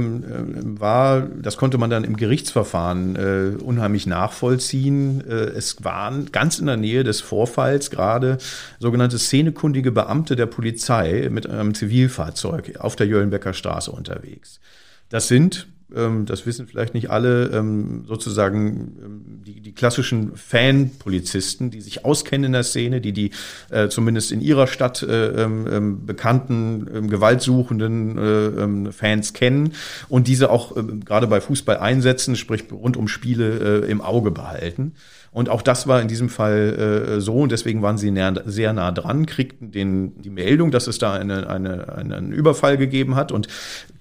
war, 0.80 1.22
das 1.22 1.56
konnte 1.56 1.78
man 1.78 1.90
dann 1.90 2.04
im 2.04 2.18
Gerichtsverfahren 2.18 3.16
äh, 3.16 3.64
unheimlich 3.64 4.06
nachvollziehen. 4.06 5.22
Äh, 5.26 5.34
es 5.34 5.84
waren 5.86 6.32
ganz 6.34 6.60
in 6.60 6.66
der 6.66 6.76
Nähe 6.76 7.06
des 7.06 7.22
Vorfalls 7.22 7.90
gerade 7.90 8.38
sogenannte 8.80 9.18
szenekundige 9.18 9.94
Beamte 9.94 10.36
der 10.36 10.48
Polizei 10.48 11.30
mit 11.32 11.50
einem 11.50 11.74
Zivilfahrzeug 11.74 12.78
auf 12.80 12.98
der 12.98 13.08
Jöllenbecker 13.08 13.54
Straße 13.54 13.92
unterwegs. 13.92 14.60
Das 15.08 15.30
sind 15.30 15.68
ähm, 15.68 15.75
das 15.88 16.46
wissen 16.46 16.68
vielleicht 16.68 16.96
nicht 16.96 17.12
alle, 17.12 17.52
ähm, 17.54 18.06
sozusagen 18.08 18.98
ähm, 19.04 19.44
die, 19.46 19.62
die 19.62 19.72
klassischen 19.72 20.36
Fan-Polizisten, 20.36 21.70
die 21.70 21.82
sich 21.82 22.04
auskennen 22.04 22.46
in 22.46 22.52
der 22.54 22.64
Szene, 22.64 23.02
die 23.02 23.14
die 23.14 23.32
äh, 23.70 23.88
zumindest 23.88 24.32
in 24.32 24.42
ihrer 24.42 24.66
Stadt 24.66 25.04
äh, 25.04 25.48
bekannten, 25.48 27.08
gewaltsuchenden 27.08 28.88
äh, 28.88 28.92
Fans 28.92 29.34
kennen 29.34 29.74
und 30.10 30.28
diese 30.28 30.50
auch 30.50 30.76
gerade 31.06 31.28
bei 31.28 31.40
Fußball 31.40 31.78
einsetzen, 31.78 32.36
sprich 32.36 32.64
rund 32.72 32.98
um 32.98 33.08
Spiele 33.08 33.86
im 33.88 34.02
Auge 34.02 34.32
behalten. 34.32 34.94
Und 35.36 35.50
auch 35.50 35.62
das 35.62 35.86
war 35.86 36.02
in 36.02 36.08
diesem 36.08 36.30
Fall 36.30 37.18
äh, 37.18 37.20
so. 37.20 37.34
Und 37.40 37.52
deswegen 37.52 37.82
waren 37.82 37.98
sie 37.98 38.10
näher, 38.10 38.42
sehr 38.46 38.72
nah 38.72 38.94
dran, 38.94 39.26
kriegten 39.26 39.70
den, 39.70 40.22
die 40.22 40.30
Meldung, 40.30 40.72
dass 40.72 40.88
es 40.88 40.98
da 40.98 41.12
eine, 41.12 41.50
eine, 41.50 41.94
einen 41.94 42.32
Überfall 42.32 42.78
gegeben 42.78 43.16
hat 43.18 43.34
und 43.34 43.50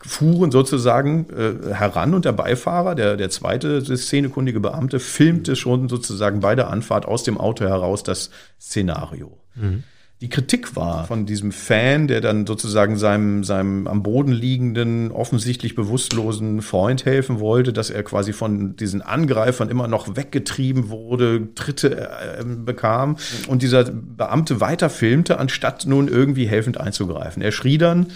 fuhren 0.01 0.53
sozusagen 0.53 1.27
äh, 1.37 1.75
heran. 1.75 2.15
Und 2.15 2.25
der 2.25 2.31
Beifahrer, 2.35 2.95
der, 2.95 3.17
der 3.17 3.31
zweite 3.31 3.85
szenekundige 3.85 4.61
Beamte, 4.61 5.01
filmte 5.01 5.57
schon 5.57 5.89
sozusagen 5.89 6.39
bei 6.39 6.55
der 6.55 6.71
Anfahrt 6.71 7.05
aus 7.05 7.25
dem 7.25 7.37
Auto 7.37 7.65
heraus 7.65 8.05
das 8.05 8.31
Szenario. 8.61 9.37
Mhm 9.57 9.83
die 10.25 10.31
Kritik 10.31 10.75
war 10.75 11.07
von 11.07 11.27
diesem 11.27 11.53
Fan, 11.53 12.09
der 12.09 12.23
dann 12.23 12.47
sozusagen 12.47 12.97
seinem, 12.97 13.45
seinem 13.45 13.87
am 13.87 14.03
Boden 14.03 14.33
liegenden, 14.33 15.11
offensichtlich 15.11 15.75
bewusstlosen 15.75 16.63
Freund 16.63 17.05
helfen 17.05 17.41
wollte, 17.41 17.75
dass 17.75 17.91
er 17.91 18.03
quasi 18.05 18.33
von 18.33 18.75
diesen 18.75 19.03
Angreifern 19.03 19.69
immer 19.69 19.87
noch 19.87 20.17
weggetrieben 20.17 20.89
wurde, 20.89 21.49
Tritte 21.55 22.09
äh, 22.09 22.43
bekam 22.43 23.19
und 23.49 23.61
dieser 23.61 23.85
Beamte 23.85 24.63
weiter 24.63 24.89
filmte, 24.89 25.39
anstatt 25.39 25.85
nun 25.85 26.09
irgendwie 26.09 26.47
helfend 26.47 26.81
einzugreifen. 26.81 27.43
Er 27.43 27.53
schrie 27.53 27.77
dann, 27.77 28.07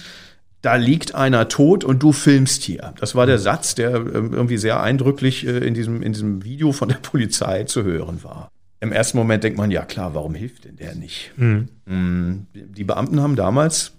da 0.62 0.77
liegt 0.77 1.14
einer 1.14 1.49
tot 1.49 1.85
und 1.85 2.03
du 2.03 2.12
filmst 2.12 2.62
hier. 2.62 2.94
Das 3.01 3.16
war 3.16 3.27
der 3.27 3.38
Satz, 3.38 3.75
der 3.75 3.97
ähm, 3.97 4.33
irgendwie 4.33 4.57
sehr 4.57 4.81
eindrücklich 4.81 5.47
äh, 5.47 5.59
in 5.59 5.75
diesem, 5.75 6.01
in 6.01 6.14
diesem 6.14 6.42
Video 6.42 6.73
von 6.73 6.88
der 6.88 6.97
Polizei 6.97 7.64
zu 7.64 7.85
hören 7.85 8.25
war. 8.25 8.49
Im 8.81 8.93
ersten 8.93 9.19
Moment 9.19 9.43
denkt 9.43 9.59
man, 9.59 9.71
ja 9.71 9.85
klar, 9.85 10.14
warum 10.14 10.35
hilft 10.35 10.64
denn 10.64 10.77
der 10.77 10.95
nicht? 10.95 11.33
Mhm. 11.37 11.69
Mm, 11.87 12.47
die 12.55 12.85
Beamten 12.85 13.21
haben 13.21 13.37
damals 13.37 13.93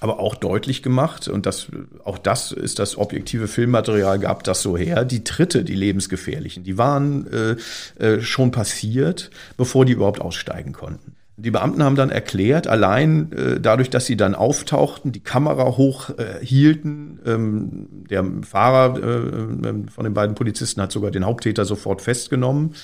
aber 0.00 0.18
auch 0.18 0.34
deutlich 0.34 0.82
gemacht, 0.82 1.28
und 1.28 1.44
das, 1.44 1.68
auch 2.04 2.16
das 2.16 2.52
ist 2.52 2.78
das 2.78 2.96
objektive 2.96 3.48
Filmmaterial, 3.48 4.18
gab 4.18 4.44
das 4.44 4.62
so 4.62 4.76
her, 4.76 5.04
die 5.04 5.24
Tritte, 5.24 5.62
die 5.62 5.74
lebensgefährlichen, 5.74 6.64
die 6.64 6.78
waren 6.78 7.26
äh, 7.30 7.56
äh, 8.02 8.20
schon 8.22 8.50
passiert, 8.50 9.30
bevor 9.58 9.84
die 9.84 9.92
überhaupt 9.92 10.22
aussteigen 10.22 10.72
konnten. 10.72 11.16
Die 11.36 11.50
Beamten 11.50 11.82
haben 11.82 11.96
dann 11.96 12.10
erklärt, 12.10 12.66
allein 12.66 13.32
äh, 13.32 13.60
dadurch, 13.60 13.88
dass 13.88 14.04
sie 14.04 14.16
dann 14.16 14.34
auftauchten, 14.34 15.10
die 15.10 15.20
Kamera 15.20 15.76
hoch 15.76 16.10
äh, 16.10 16.44
hielten, 16.44 17.18
ähm, 17.24 17.88
der 18.10 18.24
Fahrer 18.42 18.98
äh, 18.98 19.90
von 19.90 20.04
den 20.04 20.12
beiden 20.12 20.34
Polizisten 20.34 20.82
hat 20.82 20.92
sogar 20.92 21.10
den 21.10 21.24
Haupttäter 21.24 21.64
sofort 21.64 22.02
festgenommen, 22.02 22.74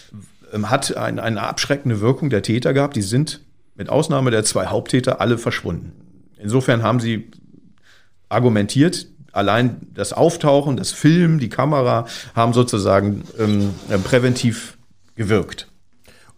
hat 0.52 0.96
ein, 0.96 1.18
eine 1.18 1.42
abschreckende 1.42 2.00
Wirkung 2.00 2.30
der 2.30 2.42
Täter 2.42 2.72
gehabt. 2.72 2.96
Die 2.96 3.02
sind 3.02 3.40
mit 3.74 3.88
Ausnahme 3.88 4.30
der 4.30 4.44
zwei 4.44 4.66
Haupttäter 4.66 5.20
alle 5.20 5.38
verschwunden. 5.38 5.92
Insofern 6.38 6.82
haben 6.82 7.00
sie 7.00 7.30
argumentiert, 8.28 9.06
allein 9.32 9.76
das 9.92 10.12
Auftauchen, 10.12 10.76
das 10.76 10.92
Filmen, 10.92 11.38
die 11.38 11.48
Kamera 11.48 12.06
haben 12.34 12.52
sozusagen 12.52 13.24
ähm, 13.38 13.74
äh, 13.88 13.98
präventiv 13.98 14.78
gewirkt. 15.14 15.68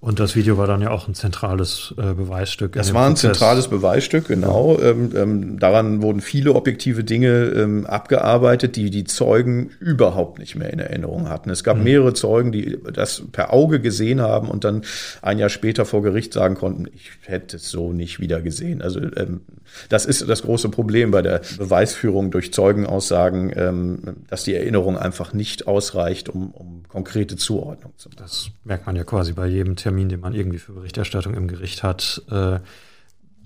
Und 0.00 0.20
das 0.20 0.36
Video 0.36 0.56
war 0.56 0.68
dann 0.68 0.80
ja 0.80 0.90
auch 0.90 1.08
ein 1.08 1.14
zentrales 1.14 1.92
äh, 1.98 2.14
Beweisstück. 2.14 2.72
Das 2.74 2.94
war 2.94 3.06
ein 3.06 3.14
Prozess. 3.14 3.32
zentrales 3.32 3.66
Beweisstück, 3.66 4.28
genau. 4.28 4.78
Ja. 4.78 4.90
Ähm, 4.90 5.10
ähm, 5.16 5.58
daran 5.58 6.02
wurden 6.02 6.20
viele 6.20 6.54
objektive 6.54 7.02
Dinge 7.02 7.46
ähm, 7.46 7.84
abgearbeitet, 7.84 8.76
die 8.76 8.90
die 8.90 9.02
Zeugen 9.04 9.70
überhaupt 9.80 10.38
nicht 10.38 10.54
mehr 10.54 10.72
in 10.72 10.78
Erinnerung 10.78 11.28
hatten. 11.28 11.50
Es 11.50 11.64
gab 11.64 11.78
mhm. 11.78 11.82
mehrere 11.84 12.14
Zeugen, 12.14 12.52
die 12.52 12.78
das 12.92 13.24
per 13.32 13.52
Auge 13.52 13.80
gesehen 13.80 14.20
haben 14.20 14.48
und 14.48 14.62
dann 14.62 14.82
ein 15.20 15.40
Jahr 15.40 15.48
später 15.48 15.84
vor 15.84 16.02
Gericht 16.02 16.32
sagen 16.32 16.54
konnten, 16.54 16.86
ich 16.94 17.10
hätte 17.24 17.56
es 17.56 17.68
so 17.68 17.92
nicht 17.92 18.20
wieder 18.20 18.40
gesehen. 18.40 18.82
Also 18.82 19.00
ähm, 19.00 19.40
das 19.88 20.06
ist 20.06 20.28
das 20.28 20.42
große 20.42 20.68
Problem 20.68 21.10
bei 21.10 21.22
der 21.22 21.40
Beweisführung 21.58 22.30
durch 22.30 22.52
Zeugenaussagen, 22.52 23.52
ähm, 23.56 23.98
dass 24.28 24.44
die 24.44 24.54
Erinnerung 24.54 24.96
einfach 24.96 25.32
nicht 25.32 25.66
ausreicht, 25.66 26.28
um, 26.28 26.52
um 26.52 26.82
konkrete 26.88 27.36
Zuordnung 27.36 27.92
zu 27.96 28.08
machen. 28.08 28.18
Das 28.20 28.50
merkt 28.64 28.86
man 28.86 28.96
ja 28.96 29.04
quasi 29.04 29.32
bei 29.32 29.46
jedem 29.46 29.76
Termin, 29.88 30.10
den 30.10 30.20
man 30.20 30.34
irgendwie 30.34 30.58
für 30.58 30.72
Berichterstattung 30.72 31.34
im 31.34 31.48
Gericht 31.48 31.82
hat. 31.82 32.22
Äh, 32.30 32.58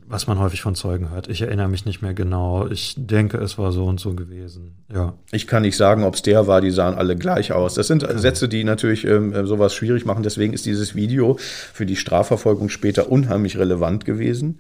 was 0.09 0.27
man 0.27 0.39
häufig 0.39 0.61
von 0.61 0.75
Zeugen 0.75 1.11
hört. 1.11 1.29
Ich 1.29 1.41
erinnere 1.41 1.69
mich 1.69 1.87
nicht 1.87 2.03
mehr 2.03 2.13
genau. 2.13 2.67
Ich 2.69 2.95
denke, 2.99 3.39
es 3.39 3.57
war 3.57 3.73
so 3.73 3.87
und 3.87 4.01
so 4.01 4.15
gewesen. 4.15 4.75
Ja. 4.93 5.15
Ich 5.31 5.47
kann 5.47 5.63
nicht 5.63 5.77
sagen, 5.77 6.05
ob 6.05 6.17
es 6.17 6.23
der 6.23 6.47
war. 6.47 6.61
Die 6.61 6.73
sahen 6.73 6.97
alle 6.97 7.17
gleich 7.17 7.53
aus. 7.53 7.75
Das 7.75 7.87
sind 7.87 8.07
Sätze, 8.17 8.49
die 8.49 8.65
natürlich 8.65 9.07
ähm, 9.07 9.47
sowas 9.47 9.75
schwierig 9.75 10.05
machen. 10.05 10.23
Deswegen 10.23 10.53
ist 10.53 10.67
dieses 10.67 10.95
Video 10.95 11.37
für 11.39 11.87
die 11.87 11.97
Strafverfolgung 11.97 12.69
später 12.69 13.11
unheimlich 13.11 13.57
relevant 13.57 14.05
gewesen. 14.05 14.59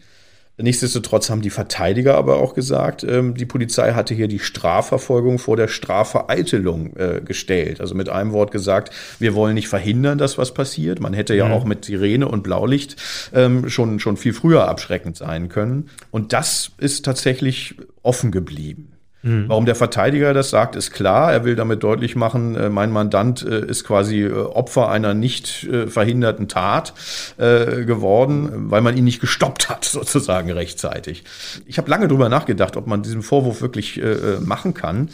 Nichtsdestotrotz 0.59 1.31
haben 1.31 1.41
die 1.41 1.51
Verteidiger 1.51 2.17
aber 2.17 2.37
auch 2.37 2.55
gesagt, 2.55 3.05
ähm, 3.05 3.35
die 3.35 3.47
Polizei 3.47 3.93
hatte 3.93 4.15
hier 4.15 4.29
die 4.29 4.39
Strafverfolgung 4.39 5.39
vor 5.39 5.57
der 5.57 5.67
Strafvereitelung 5.67 6.95
äh, 6.97 7.21
gestellt. 7.25 7.81
Also 7.81 7.95
mit 7.95 8.11
einem 8.11 8.33
Wort 8.33 8.51
gesagt, 8.51 8.93
wir 9.19 9.35
wollen 9.35 9.55
nicht 9.55 9.69
verhindern, 9.69 10.19
dass 10.19 10.37
was 10.37 10.53
passiert. 10.53 11.01
Man 11.01 11.15
hätte 11.15 11.35
ja 11.35 11.47
mhm. 11.47 11.53
auch 11.53 11.65
mit 11.65 11.87
Sirene 11.87 12.29
und 12.29 12.43
Blaulicht 12.43 12.97
ähm, 13.33 13.71
schon, 13.71 13.99
schon 13.99 14.19
viel 14.19 14.35
früher 14.35 14.69
abschreckend 14.69 15.17
sein 15.17 15.49
können. 15.49 15.89
Und 16.11 16.35
das 16.35 16.73
ist 16.79 17.05
tatsächlich 17.05 17.77
offen 18.03 18.31
geblieben. 18.31 18.92
Mhm. 19.23 19.49
Warum 19.49 19.67
der 19.67 19.75
Verteidiger 19.75 20.35
das 20.35 20.51
sagt, 20.51 20.77
ist 20.77 20.91
klar. 20.93 21.33
Er 21.33 21.45
will 21.45 21.57
damit 21.57 21.83
deutlich 21.83 22.17
machen, 22.17 22.55
äh, 22.55 22.69
mein 22.69 22.91
Mandant 22.91 23.43
äh, 23.43 23.65
ist 23.65 23.85
quasi 23.85 24.23
äh, 24.23 24.33
Opfer 24.33 24.91
einer 24.91 25.15
nicht 25.15 25.69
verhinderten 25.87 26.49
Tat 26.49 26.95
geworden, 27.39 28.71
weil 28.71 28.81
man 28.81 28.97
ihn 28.97 29.05
nicht 29.05 29.21
gestoppt 29.21 29.69
hat, 29.69 29.85
sozusagen 29.85 30.51
rechtzeitig. 30.51 31.25
Ich 31.67 31.79
habe 31.79 31.91
lange 31.91 32.09
drüber 32.09 32.29
nachgedacht, 32.29 32.77
ob 32.77 32.87
man 32.87 33.03
diesen 33.03 33.23
Vorwurf 33.23 33.61
wirklich 33.61 34.01
machen 34.41 34.75
kann. 34.75 35.09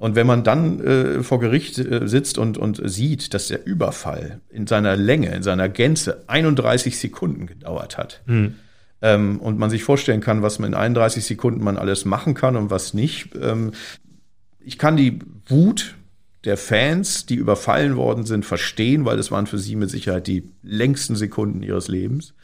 Und 0.00 0.14
wenn 0.14 0.26
man 0.26 0.44
dann 0.44 0.80
äh, 0.80 1.22
vor 1.22 1.40
Gericht 1.40 1.78
äh, 1.78 2.08
sitzt 2.08 2.38
und, 2.38 2.56
und 2.56 2.80
sieht, 2.82 3.34
dass 3.34 3.48
der 3.48 3.66
Überfall 3.66 4.40
in 4.48 4.66
seiner 4.66 4.96
Länge, 4.96 5.34
in 5.34 5.42
seiner 5.42 5.68
Gänze 5.68 6.24
31 6.26 6.98
Sekunden 6.98 7.46
gedauert 7.46 7.98
hat, 7.98 8.22
mhm 8.24 8.54
ähm, 9.02 9.40
und 9.40 9.58
man 9.58 9.70
sich 9.70 9.84
vorstellen 9.84 10.20
kann, 10.20 10.42
was 10.42 10.58
man 10.58 10.70
in 10.72 10.74
31 10.74 11.24
Sekunden 11.24 11.62
man 11.62 11.76
alles 11.76 12.04
machen 12.04 12.34
kann 12.34 12.56
und 12.56 12.70
was 12.70 12.94
nicht. 12.94 13.30
Ähm, 13.40 13.72
ich 14.60 14.78
kann 14.78 14.96
die 14.96 15.18
Wut 15.46 15.96
der 16.44 16.56
Fans, 16.56 17.26
die 17.26 17.34
überfallen 17.34 17.96
worden 17.96 18.24
sind, 18.24 18.46
verstehen, 18.46 19.04
weil 19.04 19.18
es 19.18 19.30
waren 19.30 19.46
für 19.46 19.58
sie 19.58 19.76
mit 19.76 19.90
Sicherheit 19.90 20.26
die 20.26 20.48
längsten 20.62 21.16
Sekunden 21.16 21.62
ihres 21.62 21.88
Lebens. 21.88 22.34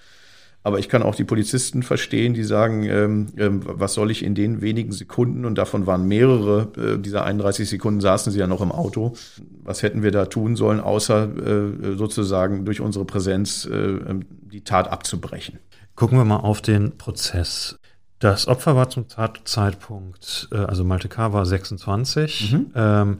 Aber 0.62 0.80
ich 0.80 0.88
kann 0.88 1.04
auch 1.04 1.14
die 1.14 1.22
Polizisten 1.22 1.84
verstehen, 1.84 2.34
die 2.34 2.42
sagen, 2.42 2.82
ähm, 2.82 3.28
ähm, 3.36 3.60
was 3.64 3.94
soll 3.94 4.10
ich 4.10 4.24
in 4.24 4.34
den 4.34 4.60
wenigen 4.60 4.90
Sekunden, 4.90 5.44
und 5.44 5.56
davon 5.56 5.86
waren 5.86 6.08
mehrere, 6.08 6.72
äh, 6.76 6.98
dieser 7.00 7.24
31 7.24 7.68
Sekunden 7.68 8.00
saßen 8.00 8.32
sie 8.32 8.40
ja 8.40 8.48
noch 8.48 8.60
im 8.60 8.72
Auto. 8.72 9.14
Was 9.62 9.84
hätten 9.84 10.02
wir 10.02 10.10
da 10.10 10.26
tun 10.26 10.56
sollen, 10.56 10.80
außer 10.80 11.28
äh, 11.36 11.96
sozusagen 11.96 12.64
durch 12.64 12.80
unsere 12.80 13.04
Präsenz 13.04 13.64
äh, 13.64 13.76
ähm, 13.76 14.24
die 14.42 14.62
Tat 14.62 14.90
abzubrechen? 14.90 15.60
Gucken 15.96 16.18
wir 16.18 16.24
mal 16.24 16.36
auf 16.36 16.60
den 16.60 16.98
Prozess. 16.98 17.78
Das 18.18 18.48
Opfer 18.48 18.76
war 18.76 18.88
zum 18.90 19.06
Zeitpunkt, 19.44 20.48
äh, 20.52 20.56
also 20.56 20.84
Malte 20.84 21.08
K. 21.08 21.32
war 21.32 21.44
26, 21.44 22.52
mhm. 22.52 22.72
ähm, 22.74 23.18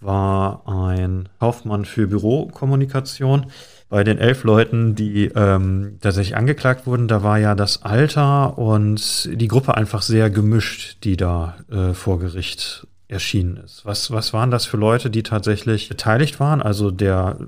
war 0.00 0.68
ein 0.68 1.28
Kaufmann 1.40 1.84
für 1.84 2.06
Bürokommunikation. 2.06 3.46
Bei 3.88 4.04
den 4.04 4.18
elf 4.18 4.44
Leuten, 4.44 4.94
die 4.94 5.26
ähm, 5.34 5.96
tatsächlich 6.00 6.36
angeklagt 6.36 6.86
wurden, 6.86 7.08
da 7.08 7.22
war 7.22 7.38
ja 7.38 7.54
das 7.54 7.82
Alter 7.82 8.58
und 8.58 9.30
die 9.32 9.48
Gruppe 9.48 9.76
einfach 9.76 10.02
sehr 10.02 10.28
gemischt, 10.28 11.04
die 11.04 11.16
da 11.16 11.56
äh, 11.70 11.94
vor 11.94 12.18
Gericht 12.18 12.86
erschienen 13.08 13.56
ist. 13.56 13.86
Was, 13.86 14.10
was 14.10 14.34
waren 14.34 14.50
das 14.50 14.66
für 14.66 14.76
Leute, 14.76 15.08
die 15.08 15.22
tatsächlich 15.22 15.88
beteiligt 15.88 16.40
waren? 16.40 16.60
Also 16.60 16.90
der, 16.90 17.38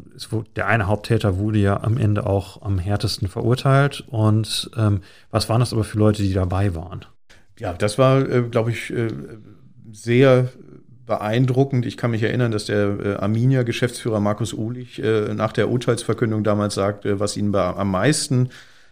der 0.57 0.66
eine 0.66 0.87
Haupttäter 0.87 1.37
wurde 1.37 1.59
ja 1.59 1.83
am 1.83 1.99
Ende 1.99 2.27
auch 2.27 2.62
am 2.62 2.79
härtesten 2.79 3.29
verurteilt. 3.29 4.03
Und 4.09 4.70
ähm, 4.77 5.03
was 5.31 5.51
waren 5.51 5.61
das 5.61 5.75
aber 5.75 5.85
für 5.85 5.99
Leute, 5.99 6.23
die 6.23 6.33
dabei 6.33 6.75
waren? 6.75 7.05
Ja, 7.59 7.75
das 7.75 7.99
war, 7.99 8.27
äh, 8.27 8.42
glaube 8.42 8.70
ich, 8.70 8.90
äh, 8.90 9.09
sehr 9.92 10.49
beeindruckend. 11.05 11.85
Ich 11.85 11.99
kann 11.99 12.12
mich 12.12 12.23
erinnern, 12.23 12.53
dass 12.53 12.64
der 12.64 12.99
äh, 12.99 13.14
Arminia-Geschäftsführer 13.16 14.20
Markus 14.20 14.55
Uhlich 14.55 15.03
äh, 15.03 15.35
nach 15.35 15.53
der 15.53 15.68
Urteilsverkündung 15.68 16.42
damals 16.42 16.75
sagte, 16.75 17.20
was 17.20 17.37
ihn 17.37 17.55
am 17.55 17.90
meisten 17.90 18.49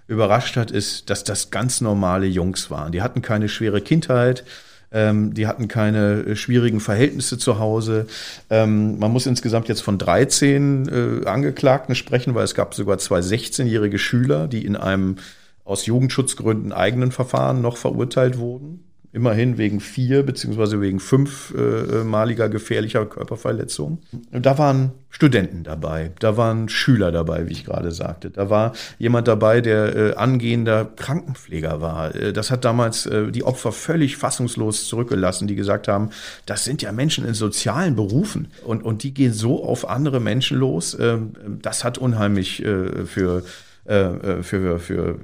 überrascht 0.07 0.57
hat, 0.57 0.71
ist, 0.71 1.09
dass 1.09 1.25
das 1.25 1.51
ganz 1.51 1.81
normale 1.81 2.27
Jungs 2.27 2.71
waren. 2.71 2.93
Die 2.93 3.03
hatten 3.03 3.23
keine 3.23 3.49
schwere 3.49 3.81
Kindheit, 3.81 4.45
ähm, 4.93 5.35
die 5.35 5.47
hatten 5.47 5.69
keine 5.69 6.21
äh, 6.21 6.37
schwierigen 6.37 6.81
Verhältnisse 6.81 7.39
zu 7.39 7.59
Hause. 7.59 8.07
Ähm, 8.51 8.99
man 8.99 9.13
muss 9.13 9.27
insgesamt 9.27 9.69
jetzt 9.69 9.83
von 9.83 9.99
13 9.99 11.23
äh, 11.25 11.27
Angeklagten 11.27 11.95
sprechen, 11.95 12.35
weil 12.35 12.45
es 12.45 12.55
gab 12.55 12.75
sogar 12.75 12.99
zwei 12.99 13.21
16-jährige 13.21 13.99
Schüler, 13.99 14.49
die 14.49 14.65
in 14.65 14.77
einem 14.77 15.17
aus 15.65 15.85
Jugendschutzgründen 15.85 16.73
eigenen 16.73 17.13
Verfahren 17.13 17.61
noch 17.61 17.77
verurteilt 17.77 18.39
wurden 18.39 18.88
immerhin 19.13 19.57
wegen 19.57 19.81
vier 19.81 20.23
beziehungsweise 20.23 20.81
wegen 20.81 21.01
fünfmaliger 21.01 22.49
gefährlicher 22.49 23.07
Körperverletzung. 23.07 24.01
Da 24.31 24.59
waren 24.59 24.93
Studenten 25.11 25.65
dabei, 25.65 26.13
da 26.21 26.37
waren 26.37 26.69
Schüler 26.69 27.11
dabei, 27.11 27.49
wie 27.49 27.53
ich 27.53 27.65
gerade 27.65 27.91
sagte. 27.93 28.31
Da 28.31 28.51
war 28.51 28.73
jemand 28.99 29.27
dabei, 29.27 29.63
der 29.63 29.97
äh, 29.97 30.15
angehender 30.15 30.85
Krankenpfleger 30.85 31.81
war. 31.81 32.15
Äh, 32.15 32.33
das 32.35 32.51
hat 32.51 32.67
damals 32.67 33.07
äh, 33.07 33.33
die 33.33 33.45
Opfer 33.45 33.73
völlig 33.73 34.19
fassungslos 34.19 34.87
zurückgelassen, 34.87 35.49
die 35.49 35.55
gesagt 35.55 35.89
haben, 35.89 36.11
das 36.45 36.65
sind 36.65 36.83
ja 36.83 36.93
Menschen 36.93 37.27
in 37.27 37.33
sozialen 37.33 37.97
Berufen 37.97 38.49
und, 38.65 38.83
und 38.85 39.03
die 39.03 39.15
gehen 39.15 39.33
so 39.33 39.65
auf 39.65 39.89
andere 39.89 40.21
Menschen 40.21 40.59
los. 40.59 40.97
Ähm, 41.01 41.33
das 41.63 41.85
hat 41.85 41.97
unheimlich 41.97 42.63
äh, 42.63 43.07
für 43.07 43.43
äh, 43.89 43.95
äh, 43.95 44.43
für, 44.43 44.79
für 44.81 45.19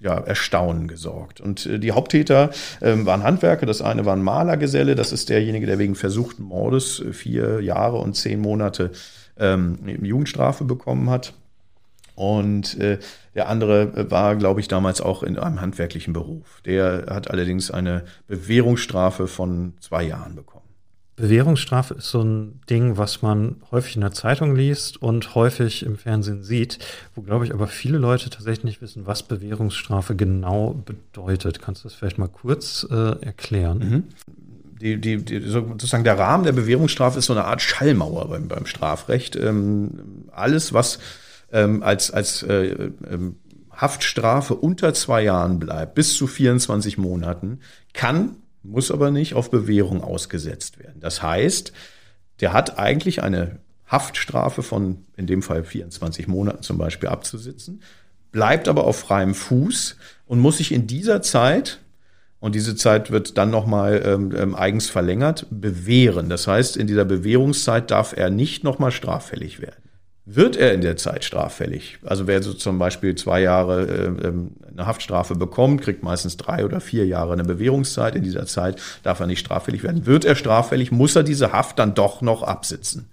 ja, 0.00 0.14
Erstaunen 0.18 0.88
gesorgt. 0.88 1.40
Und 1.40 1.66
äh, 1.66 1.78
die 1.78 1.92
Haupttäter 1.92 2.50
äh, 2.80 2.94
waren 3.04 3.22
Handwerker. 3.22 3.66
Das 3.66 3.82
eine 3.82 4.06
war 4.06 4.16
ein 4.16 4.22
Malergeselle. 4.22 4.94
Das 4.94 5.12
ist 5.12 5.28
derjenige, 5.28 5.66
der 5.66 5.78
wegen 5.78 5.94
versuchten 5.94 6.42
Mordes 6.42 7.00
äh, 7.00 7.12
vier 7.12 7.60
Jahre 7.60 7.98
und 7.98 8.14
zehn 8.14 8.40
Monate 8.40 8.90
ähm, 9.38 9.78
Jugendstrafe 10.02 10.64
bekommen 10.64 11.10
hat. 11.10 11.34
Und 12.14 12.78
äh, 12.78 12.98
der 13.34 13.48
andere 13.48 13.82
äh, 13.94 14.10
war, 14.10 14.36
glaube 14.36 14.60
ich, 14.60 14.68
damals 14.68 15.00
auch 15.00 15.22
in 15.22 15.38
einem 15.38 15.60
handwerklichen 15.60 16.12
Beruf. 16.12 16.60
Der 16.64 17.06
hat 17.08 17.30
allerdings 17.30 17.70
eine 17.70 18.04
Bewährungsstrafe 18.26 19.26
von 19.26 19.74
zwei 19.80 20.02
Jahren 20.04 20.34
bekommen. 20.34 20.69
Bewährungsstrafe 21.20 21.94
ist 21.94 22.10
so 22.10 22.22
ein 22.22 22.60
Ding, 22.68 22.96
was 22.96 23.22
man 23.22 23.56
häufig 23.70 23.94
in 23.94 24.00
der 24.00 24.12
Zeitung 24.12 24.56
liest 24.56 25.00
und 25.02 25.34
häufig 25.34 25.84
im 25.84 25.96
Fernsehen 25.96 26.42
sieht, 26.42 26.78
wo, 27.14 27.22
glaube 27.22 27.44
ich, 27.44 27.52
aber 27.52 27.66
viele 27.66 27.98
Leute 27.98 28.30
tatsächlich 28.30 28.64
nicht 28.64 28.82
wissen, 28.82 29.06
was 29.06 29.22
Bewährungsstrafe 29.22 30.16
genau 30.16 30.82
bedeutet. 30.84 31.60
Kannst 31.60 31.84
du 31.84 31.88
das 31.88 31.94
vielleicht 31.94 32.18
mal 32.18 32.28
kurz 32.28 32.86
äh, 32.90 33.24
erklären? 33.24 33.78
Mhm. 33.78 34.04
Die, 34.80 34.98
die, 34.98 35.22
die, 35.22 35.40
sozusagen 35.40 36.04
der 36.04 36.18
Rahmen 36.18 36.44
der 36.44 36.52
Bewährungsstrafe 36.52 37.18
ist 37.18 37.26
so 37.26 37.34
eine 37.34 37.44
Art 37.44 37.60
Schallmauer 37.60 38.28
beim, 38.28 38.48
beim 38.48 38.64
Strafrecht. 38.64 39.36
Ähm, 39.36 40.26
alles, 40.32 40.72
was 40.72 41.00
ähm, 41.52 41.82
als, 41.82 42.10
als 42.10 42.42
äh, 42.42 42.90
ähm, 43.10 43.36
Haftstrafe 43.70 44.54
unter 44.54 44.94
zwei 44.94 45.22
Jahren 45.22 45.58
bleibt, 45.58 45.94
bis 45.94 46.14
zu 46.14 46.26
24 46.26 46.96
Monaten, 46.96 47.60
kann 47.92 48.36
muss 48.62 48.90
aber 48.90 49.10
nicht 49.10 49.34
auf 49.34 49.50
Bewährung 49.50 50.02
ausgesetzt 50.02 50.78
werden. 50.78 51.00
Das 51.00 51.22
heißt, 51.22 51.72
der 52.40 52.52
hat 52.52 52.78
eigentlich 52.78 53.22
eine 53.22 53.58
Haftstrafe 53.86 54.62
von 54.62 55.04
in 55.16 55.26
dem 55.26 55.42
Fall 55.42 55.64
24 55.64 56.28
Monaten 56.28 56.62
zum 56.62 56.78
Beispiel 56.78 57.08
abzusitzen, 57.08 57.82
bleibt 58.32 58.68
aber 58.68 58.84
auf 58.84 58.98
freiem 58.98 59.34
Fuß 59.34 59.96
und 60.26 60.40
muss 60.40 60.58
sich 60.58 60.72
in 60.72 60.86
dieser 60.86 61.22
Zeit 61.22 61.80
und 62.38 62.54
diese 62.54 62.74
Zeit 62.74 63.10
wird 63.10 63.36
dann 63.36 63.50
nochmal 63.50 64.02
ähm, 64.04 64.34
ähm, 64.34 64.54
eigens 64.54 64.88
verlängert, 64.88 65.46
bewähren. 65.50 66.30
Das 66.30 66.46
heißt, 66.46 66.76
in 66.76 66.86
dieser 66.86 67.04
Bewährungszeit 67.04 67.90
darf 67.90 68.16
er 68.16 68.30
nicht 68.30 68.64
nochmal 68.64 68.92
straffällig 68.92 69.60
werden. 69.60 69.79
Wird 70.32 70.56
er 70.56 70.72
in 70.74 70.80
der 70.80 70.96
Zeit 70.96 71.24
straffällig? 71.24 71.98
Also 72.04 72.28
wer 72.28 72.40
so 72.40 72.52
zum 72.52 72.78
Beispiel 72.78 73.16
zwei 73.16 73.40
Jahre 73.40 73.82
äh, 73.86 74.28
ähm, 74.28 74.52
eine 74.70 74.86
Haftstrafe 74.86 75.34
bekommt, 75.34 75.82
kriegt 75.82 76.04
meistens 76.04 76.36
drei 76.36 76.64
oder 76.64 76.80
vier 76.80 77.04
Jahre 77.04 77.32
eine 77.32 77.42
Bewährungszeit. 77.42 78.14
In 78.14 78.22
dieser 78.22 78.46
Zeit 78.46 78.80
darf 79.02 79.18
er 79.18 79.26
nicht 79.26 79.40
straffällig 79.40 79.82
werden. 79.82 80.06
Wird 80.06 80.24
er 80.24 80.36
straffällig, 80.36 80.92
muss 80.92 81.16
er 81.16 81.24
diese 81.24 81.52
Haft 81.52 81.80
dann 81.80 81.94
doch 81.94 82.22
noch 82.22 82.44
absitzen. 82.44 83.10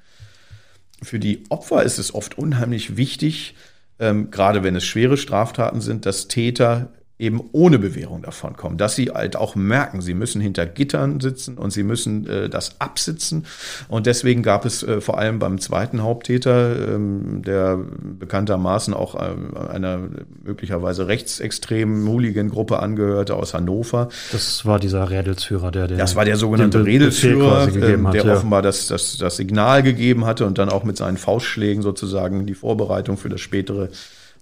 Für 1.02 1.18
die 1.18 1.44
Opfer 1.50 1.82
ist 1.82 1.98
es 1.98 2.14
oft 2.14 2.38
unheimlich 2.38 2.98
wichtig, 2.98 3.56
ähm, 3.98 4.30
gerade 4.30 4.64
wenn 4.64 4.76
es 4.76 4.86
schwere 4.86 5.18
Straftaten 5.18 5.82
sind, 5.82 6.06
dass 6.06 6.28
Täter 6.28 6.90
eben 7.20 7.42
ohne 7.52 7.80
Bewährung 7.80 8.22
davon 8.22 8.56
kommen, 8.56 8.78
dass 8.78 8.96
sie 8.96 9.10
halt 9.10 9.36
auch 9.36 9.56
merken, 9.56 10.02
sie 10.02 10.14
müssen 10.14 10.40
hinter 10.40 10.68
Gittern 10.68 11.20
sitzen 11.20 11.58
und 11.58 11.72
sie 11.72 11.82
müssen 11.82 12.28
äh, 12.28 12.48
das 12.48 12.80
absitzen. 12.80 13.46
Und 13.88 14.06
deswegen 14.06 14.44
gab 14.44 14.66
es 14.66 14.84
äh, 14.84 15.02
vor 15.02 15.18
allem 15.18 15.40
beim 15.40 15.60
zweiten 15.60 16.04
Haupttäter, 16.04 16.94
ähm, 16.94 17.42
der 17.44 17.80
bekanntermaßen 18.20 18.94
auch 18.94 19.16
äh, 19.16 19.34
einer 19.72 20.02
möglicherweise 20.44 21.08
rechtsextremen 21.08 22.08
Hooligan-Gruppe 22.08 22.80
angehörte 22.80 23.36
aus 23.36 23.56
Hannover. 23.56 24.10
Das 24.32 24.66
war 24.68 24.80
dieser 24.80 25.10
Rädelsführer, 25.10 25.72
der 25.72 25.88
den, 25.88 25.98
Das 25.98 26.16
war 26.16 26.26
der 26.26 26.38
sogenannte 26.38 26.86
Rädelsführer, 26.86 27.68
ähm, 27.74 28.12
der 28.12 28.26
hat, 28.26 28.38
offenbar 28.38 28.62
das, 28.62 28.88
das, 28.88 29.18
das 29.18 29.38
Signal 29.38 29.82
gegeben 29.82 30.26
hatte 30.26 30.46
und 30.46 30.60
dann 30.60 30.70
auch 30.70 30.84
mit 30.84 30.98
seinen 30.98 31.18
Faustschlägen 31.18 31.82
sozusagen 31.82 32.46
die 32.46 32.54
Vorbereitung 32.54 33.18
für 33.18 33.30
das 33.30 33.42
spätere 33.42 33.90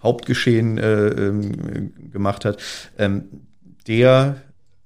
Hauptgeschehen 0.06 0.78
äh, 0.78 1.08
ähm, 1.08 2.12
gemacht 2.12 2.46
hat, 2.46 2.62
ähm, 2.98 3.26
der 3.88 4.38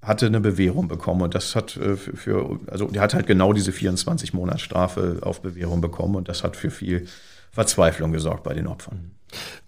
hatte 0.01 0.25
eine 0.25 0.39
Bewährung 0.39 0.87
bekommen 0.87 1.21
und 1.21 1.35
das 1.35 1.55
hat 1.55 1.77
äh, 1.77 1.95
für, 1.97 2.59
also 2.67 2.87
der 2.87 3.01
hat 3.01 3.13
halt 3.13 3.27
genau 3.27 3.53
diese 3.53 3.71
24 3.71 4.33
Monatsstrafe 4.33 5.19
auf 5.21 5.41
Bewährung 5.41 5.81
bekommen 5.81 6.15
und 6.15 6.29
das 6.29 6.43
hat 6.43 6.55
für 6.55 6.71
viel 6.71 7.05
Verzweiflung 7.51 8.11
gesorgt 8.11 8.43
bei 8.43 8.53
den 8.53 8.65
Opfern. 8.65 9.11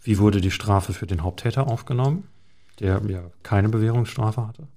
Wie 0.02 0.18
wurde 0.18 0.42
die 0.42 0.52
Strafe 0.52 0.94
für 0.94 1.06
den 1.06 1.22
Haupttäter 1.22 1.68
aufgenommen, 1.68 2.28
der 2.80 3.02
ja 3.08 3.24
keine 3.44 3.70
Bewährungsstrafe 3.70 4.48
hatte? 4.48 4.68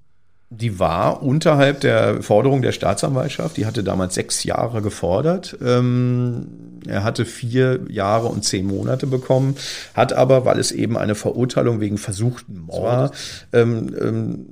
Die 0.51 0.79
war 0.79 1.23
unterhalb 1.23 1.81
der 1.81 2.23
Forderung 2.23 2.63
der 2.63 2.73
Staatsanwaltschaft. 2.73 3.57
Die 3.57 3.67
hatte 3.67 3.83
damals 3.83 4.15
sechs 4.15 4.45
Jahre 4.45 4.83
gefordert. 4.83 5.57
Ähm, 5.65 6.47
er 6.87 7.03
hatte 7.03 7.25
vier 7.25 7.81
Jahre 7.89 8.29
und 8.29 8.45
zehn 8.45 8.67
Monate 8.67 9.07
bekommen, 9.07 9.57
hat 9.95 10.13
aber, 10.13 10.45
weil 10.45 10.59
es 10.59 10.71
eben 10.71 10.97
eine 10.97 11.15
Verurteilung 11.15 11.81
wegen 11.81 11.99
versuchten 11.99 12.61
Mord, 12.61 13.15
ähm, 13.53 13.95
ähm, 14.01 14.47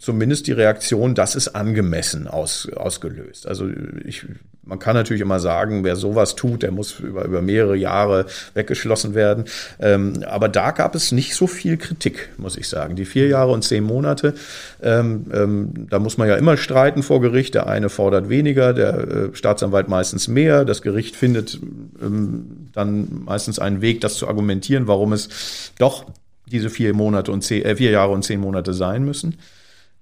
zumindest 0.00 0.46
die 0.46 0.52
Reaktion, 0.52 1.14
das 1.14 1.36
ist 1.36 1.48
angemessen 1.48 2.26
aus, 2.26 2.68
ausgelöst. 2.74 3.46
Also 3.46 3.68
ich, 4.04 4.24
man 4.64 4.78
kann 4.78 4.94
natürlich 4.94 5.20
immer 5.20 5.40
sagen, 5.40 5.84
wer 5.84 5.94
sowas 5.94 6.36
tut, 6.36 6.62
der 6.62 6.70
muss 6.70 6.98
über, 7.00 7.26
über 7.26 7.42
mehrere 7.42 7.76
Jahre 7.76 8.24
weggeschlossen 8.54 9.14
werden. 9.14 9.44
Ähm, 9.78 10.24
aber 10.26 10.48
da 10.48 10.70
gab 10.70 10.94
es 10.94 11.12
nicht 11.12 11.34
so 11.34 11.46
viel 11.46 11.76
Kritik, 11.76 12.30
muss 12.38 12.56
ich 12.56 12.66
sagen. 12.66 12.96
Die 12.96 13.04
vier 13.04 13.28
Jahre 13.28 13.52
und 13.52 13.62
zehn 13.62 13.84
Monate, 13.84 14.32
ähm, 14.82 15.26
ähm, 15.34 15.86
da 15.90 15.98
muss 15.98 16.16
man 16.16 16.28
ja 16.28 16.36
immer 16.36 16.56
streiten 16.56 17.02
vor 17.02 17.20
Gericht. 17.20 17.54
Der 17.54 17.66
eine 17.66 17.90
fordert 17.90 18.30
weniger, 18.30 18.72
der 18.72 18.94
äh, 18.94 19.34
Staatsanwalt 19.34 19.88
meistens 19.88 20.28
mehr. 20.28 20.64
Das 20.64 20.80
Gericht 20.80 21.14
findet 21.14 21.60
ähm, 22.00 22.68
dann 22.72 23.24
meistens 23.26 23.58
einen 23.58 23.82
Weg, 23.82 24.00
das 24.00 24.14
zu 24.14 24.28
argumentieren, 24.28 24.86
warum 24.86 25.12
es 25.12 25.72
doch 25.78 26.06
diese 26.46 26.70
vier 26.70 26.94
Monate 26.94 27.32
und 27.32 27.42
zehn, 27.42 27.66
äh, 27.66 27.76
vier 27.76 27.90
Jahre 27.90 28.12
und 28.12 28.24
zehn 28.24 28.40
Monate 28.40 28.72
sein 28.72 29.04
müssen. 29.04 29.36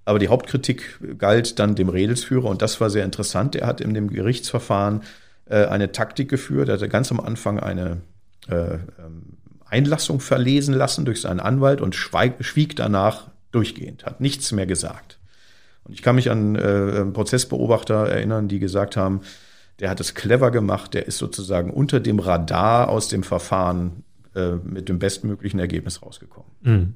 Aber 0.09 0.19
die 0.19 0.29
Hauptkritik 0.29 0.99
galt 1.19 1.59
dann 1.59 1.75
dem 1.75 1.91
Redelsführer 1.91 2.49
und 2.49 2.63
das 2.63 2.81
war 2.81 2.89
sehr 2.89 3.05
interessant. 3.05 3.55
Er 3.55 3.67
hat 3.67 3.83
in 3.83 3.93
dem 3.93 4.09
Gerichtsverfahren 4.09 5.03
äh, 5.45 5.67
eine 5.67 5.93
Taktik 5.93 6.31
geführt. 6.31 6.71
Er 6.71 6.77
hatte 6.77 6.89
ganz 6.89 7.13
am 7.13 7.21
Anfang 7.21 7.61
eine 7.61 7.99
äh, 8.49 8.77
ähm, 8.77 9.37
Einlassung 9.67 10.21
verlesen 10.21 10.73
lassen 10.73 11.05
durch 11.05 11.21
seinen 11.21 11.41
Anwalt 11.41 11.83
und 11.83 11.95
schweig, 11.95 12.43
schwieg 12.43 12.75
danach 12.75 13.27
durchgehend, 13.53 14.07
hat 14.07 14.23
nichts 14.23 14.51
mehr 14.51 14.65
gesagt. 14.65 15.19
Und 15.85 15.93
ich 15.93 16.01
kann 16.01 16.15
mich 16.15 16.31
an 16.31 16.57
äh, 16.57 17.05
Prozessbeobachter 17.05 18.09
erinnern, 18.09 18.49
die 18.49 18.61
gesagt 18.61 18.97
haben, 18.97 19.21
der 19.79 19.91
hat 19.91 20.01
es 20.01 20.15
clever 20.15 20.51
gemacht, 20.51 20.95
der 20.95 21.07
ist 21.07 21.19
sozusagen 21.19 21.71
unter 21.71 22.01
dem 22.01 22.19
Radar 22.19 22.89
aus 22.89 23.09
dem 23.09 23.23
Verfahren 23.23 24.05
äh, 24.35 24.53
mit 24.53 24.89
dem 24.89 24.99
bestmöglichen 24.99 25.61
Ergebnis 25.61 26.01
rausgekommen. 26.01 26.51
Mhm. 26.63 26.95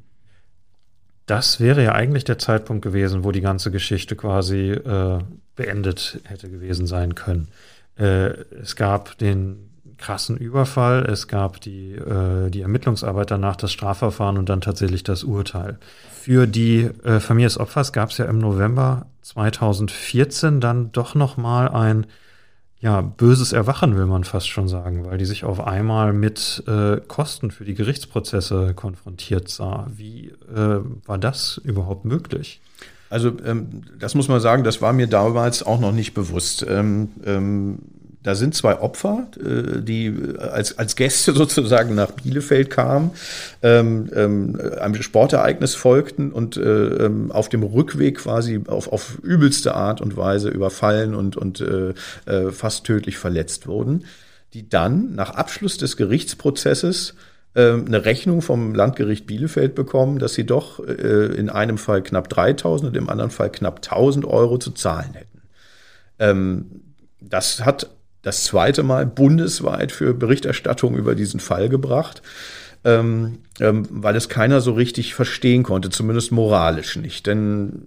Das 1.27 1.61
wäre 1.61 1.83
ja 1.83 1.93
eigentlich 1.93 2.25
der 2.25 2.39
Zeitpunkt 2.39 2.83
gewesen, 2.83 3.25
wo 3.25 3.31
die 3.31 3.41
ganze 3.41 3.71
Geschichte 3.71 4.17
quasi 4.17 4.71
äh, 4.71 5.21
beendet 5.55 6.21
hätte 6.25 6.51
gewesen 6.51 6.87
sein 6.87 7.15
können. 7.15 7.49
Äh, 7.97 8.31
es 8.61 8.77
gab 8.77 9.19
den 9.19 9.71
krassen 9.99 10.37
Überfall, 10.37 11.05
es 11.05 11.29
gab 11.29 11.61
die, 11.61 11.93
äh, 11.93 12.51
die 12.51 12.63
Ermittlungsarbeit 12.63 13.31
danach, 13.31 13.57
das 13.57 13.73
Strafverfahren 13.73 14.37
und 14.37 14.49
dann 14.49 14.61
tatsächlich 14.61 15.05
das 15.05 15.23
Urteil. 15.23 15.79
Für 16.11 16.47
die 16.47 16.91
äh, 17.05 17.21
Familie 17.21 17.47
des 17.47 17.59
Opfers 17.59 17.93
gab 17.93 18.11
es 18.11 18.19
ja 18.19 18.25
im 18.25 18.39
November 18.39 19.07
2014 19.23 20.61
dann 20.61 20.91
doch 20.93 21.15
noch 21.15 21.37
mal 21.37 21.69
ein 21.69 22.07
ja, 22.83 23.01
böses 23.01 23.53
Erwachen, 23.53 23.97
will 23.97 24.07
man 24.07 24.25
fast 24.25 24.49
schon 24.49 24.67
sagen, 24.67 25.07
weil 25.07 25.17
die 25.17 25.25
sich 25.25 25.45
auf 25.45 25.65
einmal 25.65 26.13
mit 26.13 26.65
äh, 26.67 26.97
Kosten 27.07 27.53
für 27.53 27.65
die 27.65 27.75
Gerichtsprozesse 27.75 28.75
konfrontiert 28.75 29.49
sah. 29.49 29.87
Wie 29.97 30.33
äh, 30.53 30.81
war 31.07 31.17
das 31.17 31.61
überhaupt 31.63 32.05
möglich? 32.05 32.61
Also 33.09 33.33
ähm, 33.45 33.83
das 34.01 34.17
muss 34.17 34.27
man 34.27 34.41
sagen, 34.41 34.65
das 34.65 34.83
war 34.83 34.93
mir 34.93 35.07
damals 35.07 35.63
auch 35.63 35.79
noch 35.79 35.93
nicht 35.93 36.13
bewusst. 36.13 36.67
Ähm, 36.69 37.11
ähm, 37.25 37.79
da 38.23 38.35
sind 38.35 38.55
zwei 38.55 38.79
Opfer, 38.79 39.27
äh, 39.39 39.81
die 39.81 40.07
äh, 40.07 40.39
als, 40.39 40.79
als 40.79 40.97
Gäste 40.97 41.33
sozusagen 41.35 41.95
nach 41.95 42.13
Bielefeld 42.13 42.71
kamen, 42.71 43.11
ähm, 43.63 44.11
ähm, 44.15 44.61
einem 44.81 44.95
Sportereignis 45.03 45.75
folgten 45.75 46.33
und 46.33 46.57
äh, 46.57 46.61
ähm, 46.61 47.33
auf 47.33 47.49
dem 47.49 47.63
Rückweg 47.63 48.19
quasi 48.19 48.61
auf, 48.67 48.93
auf 48.93 49.19
übelste 49.23 49.75
Art 49.75 50.01
und 50.01 50.17
Weise 50.17 50.49
überfallen 50.49 51.15
und, 51.15 51.37
und 51.37 51.61
äh, 51.61 51.95
äh, 52.27 52.51
fast 52.53 52.85
tödlich 52.85 53.19
verletzt 53.19 53.67
wurden, 53.67 54.05
die 54.55 54.69
dann 54.69 55.15
nach 55.15 55.31
Abschluss 55.31 55.77
des 55.77 55.97
Gerichtsprozesses 55.97 57.15
ähm, 57.55 57.85
eine 57.87 58.05
Rechnung 58.05 58.41
vom 58.41 58.75
Landgericht 58.75 59.27
Bielefeld 59.27 59.75
bekommen, 59.75 60.19
dass 60.19 60.35
sie 60.35 60.47
doch 60.47 60.79
äh, 60.87 61.27
in 61.35 61.51
einem 61.51 61.79
Fall 61.79 62.03
knapp 62.03 62.29
3000 62.29 62.91
und 62.91 62.97
im 62.97 63.09
anderen 63.09 63.31
Fall 63.31 63.51
knapp 63.51 63.77
1000 63.77 64.25
Euro 64.25 64.59
zu 64.59 64.71
zahlen 64.71 65.13
hätten. 65.15 65.43
Ähm, 66.19 66.83
das 67.21 67.65
hat 67.65 67.89
das 68.23 68.45
zweite 68.45 68.83
Mal 68.83 69.07
bundesweit 69.07 69.93
für 69.93 70.15
Berichterstattung 70.15 70.97
über 70.97 71.15
diesen 71.15 71.41
Fall 71.41 71.69
gebracht, 71.69 72.23
ähm, 72.85 73.39
ähm, 73.61 73.87
weil 73.91 74.17
es 74.17 74.29
keiner 74.29 74.61
so 74.61 74.73
richtig 74.73 75.15
verstehen 75.15 75.63
konnte, 75.63 75.91
zumindest 75.91 76.33
moralisch 76.33 76.97
nicht. 76.97 77.27
Denn 77.27 77.83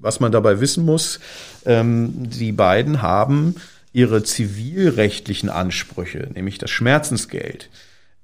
was 0.00 0.20
man 0.20 0.32
dabei 0.32 0.60
wissen 0.60 0.82
muss, 0.84 1.20
ähm, 1.66 2.30
die 2.30 2.52
beiden 2.52 3.02
haben 3.02 3.56
ihre 3.92 4.22
zivilrechtlichen 4.22 5.50
Ansprüche, 5.50 6.28
nämlich 6.32 6.58
das 6.58 6.70
Schmerzensgeld, 6.70 7.68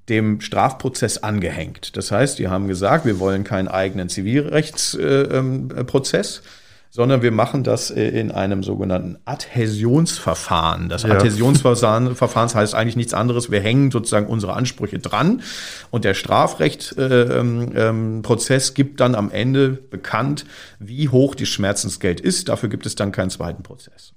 dem 0.08 0.40
Strafprozess 0.40 1.18
angehängt. 1.18 1.96
Das 1.96 2.12
heißt, 2.12 2.38
die 2.38 2.48
haben 2.48 2.68
gesagt, 2.68 3.04
wir 3.04 3.18
wollen 3.18 3.44
keinen 3.44 3.68
eigenen 3.68 4.08
Zivilrechtsprozess. 4.08 6.38
Äh, 6.38 6.40
äh, 6.40 6.42
sondern 6.90 7.22
wir 7.22 7.32
machen 7.32 7.64
das 7.64 7.90
äh, 7.90 8.08
in 8.08 8.30
einem 8.30 8.62
sogenannten 8.62 9.18
Adhäsionsverfahren. 9.24 10.88
Das 10.88 11.02
ja. 11.02 11.10
Adhäsionsverfahren 11.10 12.54
heißt 12.54 12.74
eigentlich 12.74 12.96
nichts 12.96 13.14
anderes. 13.14 13.50
Wir 13.50 13.60
hängen 13.60 13.90
sozusagen 13.90 14.26
unsere 14.26 14.54
Ansprüche 14.54 14.98
dran 14.98 15.42
und 15.90 16.04
der 16.04 16.14
Strafrechtprozess 16.14 18.68
äh, 18.68 18.70
ähm, 18.70 18.74
gibt 18.74 19.00
dann 19.00 19.14
am 19.14 19.30
Ende 19.30 19.70
bekannt, 19.70 20.46
wie 20.78 21.08
hoch 21.08 21.34
die 21.34 21.46
Schmerzensgeld 21.46 22.20
ist. 22.20 22.48
Dafür 22.48 22.68
gibt 22.68 22.86
es 22.86 22.94
dann 22.94 23.12
keinen 23.12 23.30
zweiten 23.30 23.62
Prozess. 23.62 24.12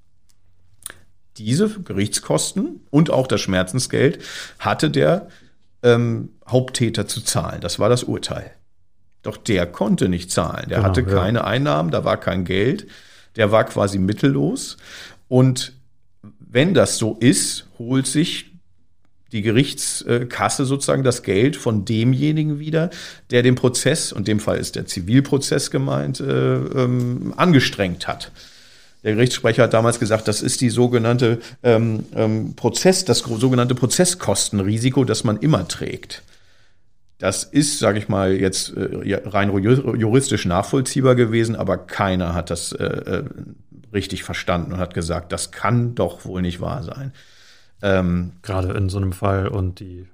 Diese 1.38 1.70
Gerichtskosten 1.70 2.82
und 2.90 3.12
auch 3.12 3.28
das 3.28 3.42
Schmerzensgeld 3.42 4.20
hatte 4.60 4.90
der 4.90 5.30
ähm, 5.84 6.30
Haupttäter 6.48 7.08
zu 7.08 7.22
zahlen. 7.22 7.62
Das 7.62 7.80
war 7.80 7.90
das 7.90 8.04
Urteil. 8.04 8.52
Doch 9.22 9.38
der 9.38 9.66
konnte 9.66 10.10
nicht 10.10 10.32
zahlen. 10.32 10.70
Der 10.70 10.78
genau, 10.78 10.90
hatte 10.90 11.04
keine 11.04 11.40
ja. 11.40 11.44
Einnahmen, 11.46 11.92
da 11.92 12.06
war 12.06 12.18
kein 12.18 12.46
Geld. 12.46 12.88
Der 13.36 13.52
war 13.52 13.66
quasi 13.66 14.00
mittellos. 14.00 14.78
Und 15.28 15.74
wenn 16.40 16.74
das 16.74 16.98
so 16.98 17.18
ist, 17.20 17.68
holt 17.78 18.08
sich 18.08 18.50
die 19.32 19.42
Gerichtskasse 19.42 20.66
sozusagen 20.66 21.04
das 21.04 21.22
Geld 21.22 21.56
von 21.56 21.86
demjenigen 21.86 22.60
wieder, 22.60 22.90
der 23.30 23.44
den 23.44 23.56
Prozess, 23.56 24.12
und 24.12 24.28
dem 24.28 24.40
Fall 24.40 24.58
ist 24.58 24.76
der 24.76 24.88
Zivilprozess 24.88 25.70
gemeint, 25.70 26.20
äh, 26.20 26.56
ähm, 26.56 27.34
angestrengt 27.38 28.08
hat. 28.08 28.32
Der 29.04 29.14
Gerichtssprecher 29.14 29.64
hat 29.64 29.74
damals 29.74 30.00
gesagt, 30.00 30.28
das 30.28 30.42
ist 30.42 30.62
die 30.62 30.70
sogenannte 30.70 31.40
ähm, 31.64 32.06
ähm, 32.16 32.56
Prozess, 32.56 33.06
das 33.06 33.20
sogenannte 33.20 33.76
Prozesskostenrisiko, 33.76 35.06
das 35.06 35.24
man 35.24 35.38
immer 35.38 35.68
trägt. 35.68 36.24
Das 37.20 37.44
ist, 37.44 37.80
sage 37.80 38.00
ich 38.00 38.08
mal, 38.08 38.34
jetzt 38.34 38.76
äh, 38.76 39.22
rein 39.26 39.52
juristisch 39.62 40.46
nachvollziehbar 40.46 41.16
gewesen, 41.16 41.56
aber 41.56 41.78
keiner 41.78 42.34
hat 42.34 42.50
das 42.50 42.72
äh, 42.72 42.86
äh, 42.86 43.24
richtig 43.94 44.24
verstanden 44.24 44.74
und 44.74 44.80
hat 44.80 44.94
gesagt, 44.94 45.32
das 45.32 45.52
kann 45.52 45.96
doch 45.96 46.26
wohl 46.26 46.42
nicht 46.42 46.62
wahr 46.62 46.82
sein. 46.82 47.12
Ähm, 47.82 48.32
Gerade 48.42 48.72
in 48.74 48.90
so 48.90 48.98
einem 48.98 49.12
Fall 49.12 49.50
und 49.50 49.82
die 49.82 50.08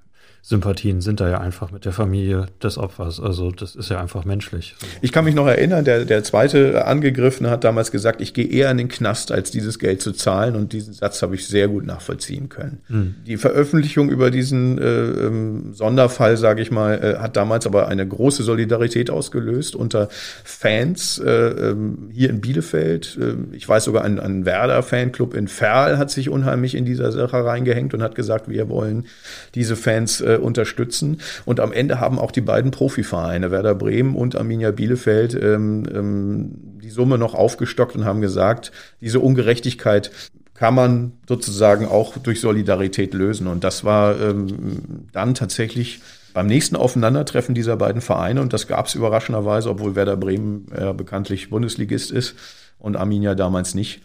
Sympathien 0.48 1.02
sind 1.02 1.22
da 1.22 1.28
ja 1.28 1.40
einfach 1.40 1.72
mit 1.72 1.86
der 1.86 1.92
Familie 1.92 2.46
des 2.62 2.78
Opfers. 2.78 3.20
Also 3.20 3.50
das 3.50 3.76
ist 3.76 3.90
ja 3.90 4.00
einfach 4.00 4.26
menschlich. 4.26 4.76
Ich 5.02 5.12
kann 5.12 5.26
mich 5.26 5.34
noch 5.34 5.48
erinnern, 5.48 5.84
der, 5.86 6.06
der 6.06 6.24
zweite 6.24 6.86
Angegriffene 6.86 7.50
hat 7.50 7.64
damals 7.64 7.92
gesagt, 7.92 8.22
ich 8.22 8.36
gehe 8.36 8.46
eher 8.46 8.70
in 8.70 8.78
den 8.78 8.88
Knast, 8.88 9.32
als 9.32 9.50
dieses 9.50 9.80
Geld 9.80 10.04
zu 10.04 10.12
zahlen. 10.12 10.56
Und 10.56 10.72
diesen 10.72 10.94
Satz 10.94 11.24
habe 11.24 11.34
ich 11.34 11.48
sehr 11.48 11.68
gut 11.68 11.88
nachvollziehen 11.88 12.48
können. 12.50 12.82
Mhm. 12.90 13.16
Die 13.26 13.38
Veröffentlichung 13.38 14.12
über 14.12 14.30
diesen 14.30 14.78
äh, 14.78 14.84
ähm, 14.84 15.74
Sonderfall, 15.74 16.38
sage 16.38 16.62
ich 16.62 16.70
mal, 16.70 16.94
äh, 16.94 17.18
hat 17.20 17.36
damals 17.38 17.66
aber 17.66 17.88
eine 17.88 18.08
große 18.08 18.44
Solidarität 18.44 19.10
ausgelöst 19.10 19.76
unter 19.76 20.10
Fans 20.44 21.18
äh, 21.18 21.32
ähm, 21.32 22.10
hier 22.14 22.30
in 22.30 22.40
Bielefeld. 22.40 23.18
Äh, 23.20 23.56
ich 23.56 23.68
weiß 23.68 23.86
sogar, 23.86 24.04
ein, 24.04 24.20
ein 24.20 24.46
Werder-Fanclub 24.46 25.34
in 25.34 25.48
Ferl 25.48 25.98
hat 25.98 26.12
sich 26.12 26.30
unheimlich 26.30 26.76
in 26.76 26.86
dieser 26.86 27.12
Sache 27.12 27.44
reingehängt 27.44 27.96
und 27.96 28.04
hat 28.04 28.14
gesagt, 28.14 28.48
wir 28.48 28.70
wollen 28.70 29.08
diese 29.56 29.76
Fans 29.76 30.22
äh, 30.36 30.38
unterstützen. 30.38 31.22
Und 31.46 31.60
am 31.60 31.72
Ende 31.72 32.00
haben 32.00 32.20
auch 32.20 32.32
die 32.32 32.42
beiden 32.42 32.72
Profivereine, 32.72 33.52
Werder 33.52 33.76
Bremen 33.76 34.16
und 34.16 34.36
Arminia 34.36 34.72
Bielefeld, 34.72 35.34
ähm, 35.34 35.84
ähm, 35.94 36.52
die 36.82 36.90
Summe 36.90 37.18
noch 37.18 37.34
aufgestockt 37.34 37.96
und 37.96 38.06
haben 38.06 38.22
gesagt, 38.22 38.72
diese 39.02 39.20
Ungerechtigkeit 39.20 40.12
kann 40.54 40.74
man 40.74 41.12
sozusagen 41.28 41.86
auch 41.86 42.18
durch 42.18 42.40
Solidarität 42.40 43.14
lösen. 43.14 43.48
Und 43.48 43.64
das 43.64 43.84
war 43.84 44.20
ähm, 44.20 45.08
dann 45.12 45.36
tatsächlich 45.36 46.02
beim 46.34 46.48
nächsten 46.48 46.76
Aufeinandertreffen 46.76 47.56
dieser 47.56 47.78
beiden 47.78 48.02
Vereine, 48.02 48.42
und 48.42 48.52
das 48.54 48.68
gab 48.68 48.88
es 48.88 48.96
überraschenderweise, 48.96 49.70
obwohl 49.70 49.96
Werder 49.96 50.18
Bremen 50.18 50.68
äh, 50.74 50.94
bekanntlich 50.94 51.50
Bundesligist 51.50 52.12
ist 52.12 52.36
und 52.78 52.98
Arminia 52.98 53.36
damals 53.36 53.74
nicht. 53.74 54.02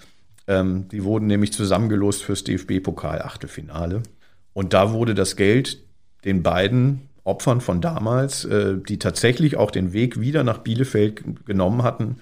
Ähm, 0.46 0.88
die 0.88 1.04
wurden 1.04 1.26
nämlich 1.26 1.52
zusammengelost 1.52 2.22
fürs 2.22 2.44
DFB-Pokal-Achtelfinale. 2.44 4.02
Und 4.52 4.72
da 4.72 4.92
wurde 4.92 5.14
das 5.14 5.36
Geld 5.36 5.78
den 6.24 6.42
beiden 6.42 7.08
Opfern 7.24 7.60
von 7.60 7.80
damals, 7.80 8.44
äh, 8.44 8.76
die 8.76 8.98
tatsächlich 8.98 9.56
auch 9.56 9.70
den 9.70 9.92
Weg 9.92 10.20
wieder 10.20 10.44
nach 10.44 10.58
Bielefeld 10.58 11.46
genommen 11.46 11.82
hatten, 11.82 12.16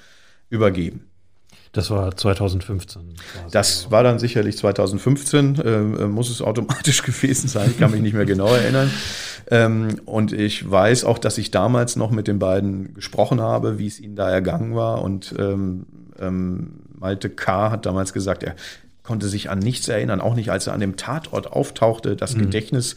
übergeben. 0.51 1.05
Das 1.73 1.91
war 1.91 2.17
2015. 2.17 3.03
Das 3.51 3.91
war 3.91 4.03
dann 4.03 4.19
sicherlich 4.19 4.57
2015, 4.57 5.57
äh, 5.57 5.81
muss 6.07 6.31
es 6.31 6.41
automatisch 6.41 7.03
gewesen 7.05 7.49
sein. 7.49 7.71
Ich 7.71 7.79
kann 7.79 7.91
mich 7.91 8.01
nicht 8.01 8.15
mehr 8.15 8.25
genau 8.25 8.49
erinnern. 8.49 8.91
Ähm, 9.51 10.01
und 10.05 10.33
ich 10.33 10.69
weiß 10.69 11.05
auch, 11.05 11.19
dass 11.19 11.39
ich 11.39 11.51
damals 11.51 11.97
noch 11.97 12.11
mit 12.11 12.27
den 12.27 12.39
beiden 12.39 12.95
gesprochen 12.95 13.41
habe, 13.41 13.79
wie 13.79 13.87
es 13.87 14.01
ihnen 14.01 14.17
da 14.17 14.31
ergangen 14.31 14.75
war. 14.75 15.03
Und 15.03 15.35
ähm, 15.39 15.87
ähm, 16.19 16.81
Malte 16.99 17.31
K. 17.31 17.71
hat 17.71 17.87
damals 17.87 18.13
gesagt, 18.13 18.43
er 18.43 18.57
konnte 19.03 19.29
sich 19.29 19.49
an 19.49 19.59
nichts 19.59 19.89
erinnern, 19.89 20.21
auch 20.21 20.35
nicht 20.35 20.51
als 20.51 20.67
er 20.67 20.73
an 20.73 20.81
dem 20.81 20.97
Tatort 20.97 21.53
auftauchte. 21.53 22.17
Das 22.17 22.35
mhm. 22.35 22.41
Gedächtnis 22.41 22.97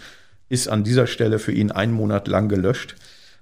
ist 0.51 0.67
an 0.67 0.83
dieser 0.83 1.07
Stelle 1.07 1.39
für 1.39 1.53
ihn 1.53 1.71
einen 1.71 1.93
Monat 1.93 2.27
lang 2.27 2.49
gelöscht. 2.49 2.95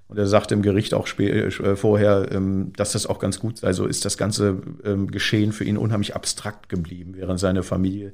Und 0.06 0.18
er 0.18 0.26
sagte 0.26 0.54
im 0.54 0.62
Gericht 0.62 0.92
auch 0.92 1.06
äh, 1.20 1.76
vorher, 1.76 2.32
ähm, 2.32 2.72
dass 2.74 2.92
das 2.92 3.06
auch 3.06 3.20
ganz 3.20 3.38
gut 3.38 3.58
sei. 3.58 3.72
So 3.72 3.86
ist 3.86 4.04
das 4.04 4.16
ganze 4.16 4.60
ähm, 4.84 5.08
Geschehen 5.08 5.52
für 5.52 5.62
ihn 5.62 5.76
unheimlich 5.76 6.16
abstrakt 6.16 6.68
geblieben, 6.68 7.14
während 7.14 7.38
seine 7.38 7.62
Familie 7.62 8.12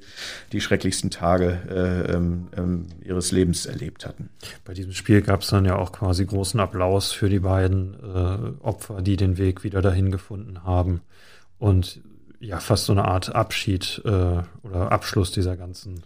die 0.53 0.61
schrecklichsten 0.61 1.11
Tage 1.11 1.59
äh, 1.71 2.13
ähm, 2.13 2.87
ihres 3.03 3.33
Lebens 3.33 3.65
erlebt 3.65 4.05
hatten. 4.05 4.29
Bei 4.67 4.75
diesem 4.75 4.93
Spiel 4.93 5.23
gab 5.23 5.41
es 5.41 5.49
dann 5.49 5.65
ja 5.65 5.77
auch 5.77 5.93
quasi 5.93 6.27
großen 6.27 6.61
Applaus 6.61 7.13
für 7.13 7.31
die 7.31 7.41
beiden 7.41 7.95
äh, 7.95 8.63
Opfer, 8.63 9.01
die 9.01 9.17
den 9.17 9.39
Weg 9.39 9.65
wieder 9.65 9.81
dahin 9.81 10.11
gefunden 10.11 10.65
haben. 10.65 11.01
Und 11.59 12.01
ja, 12.41 12.61
fast 12.61 12.85
so 12.85 12.93
eine 12.93 13.07
Art 13.07 13.35
Abschied 13.35 14.03
oder 14.05 14.93
Abschluss 14.93 15.33
dieser 15.33 15.57
ganzen 15.57 16.03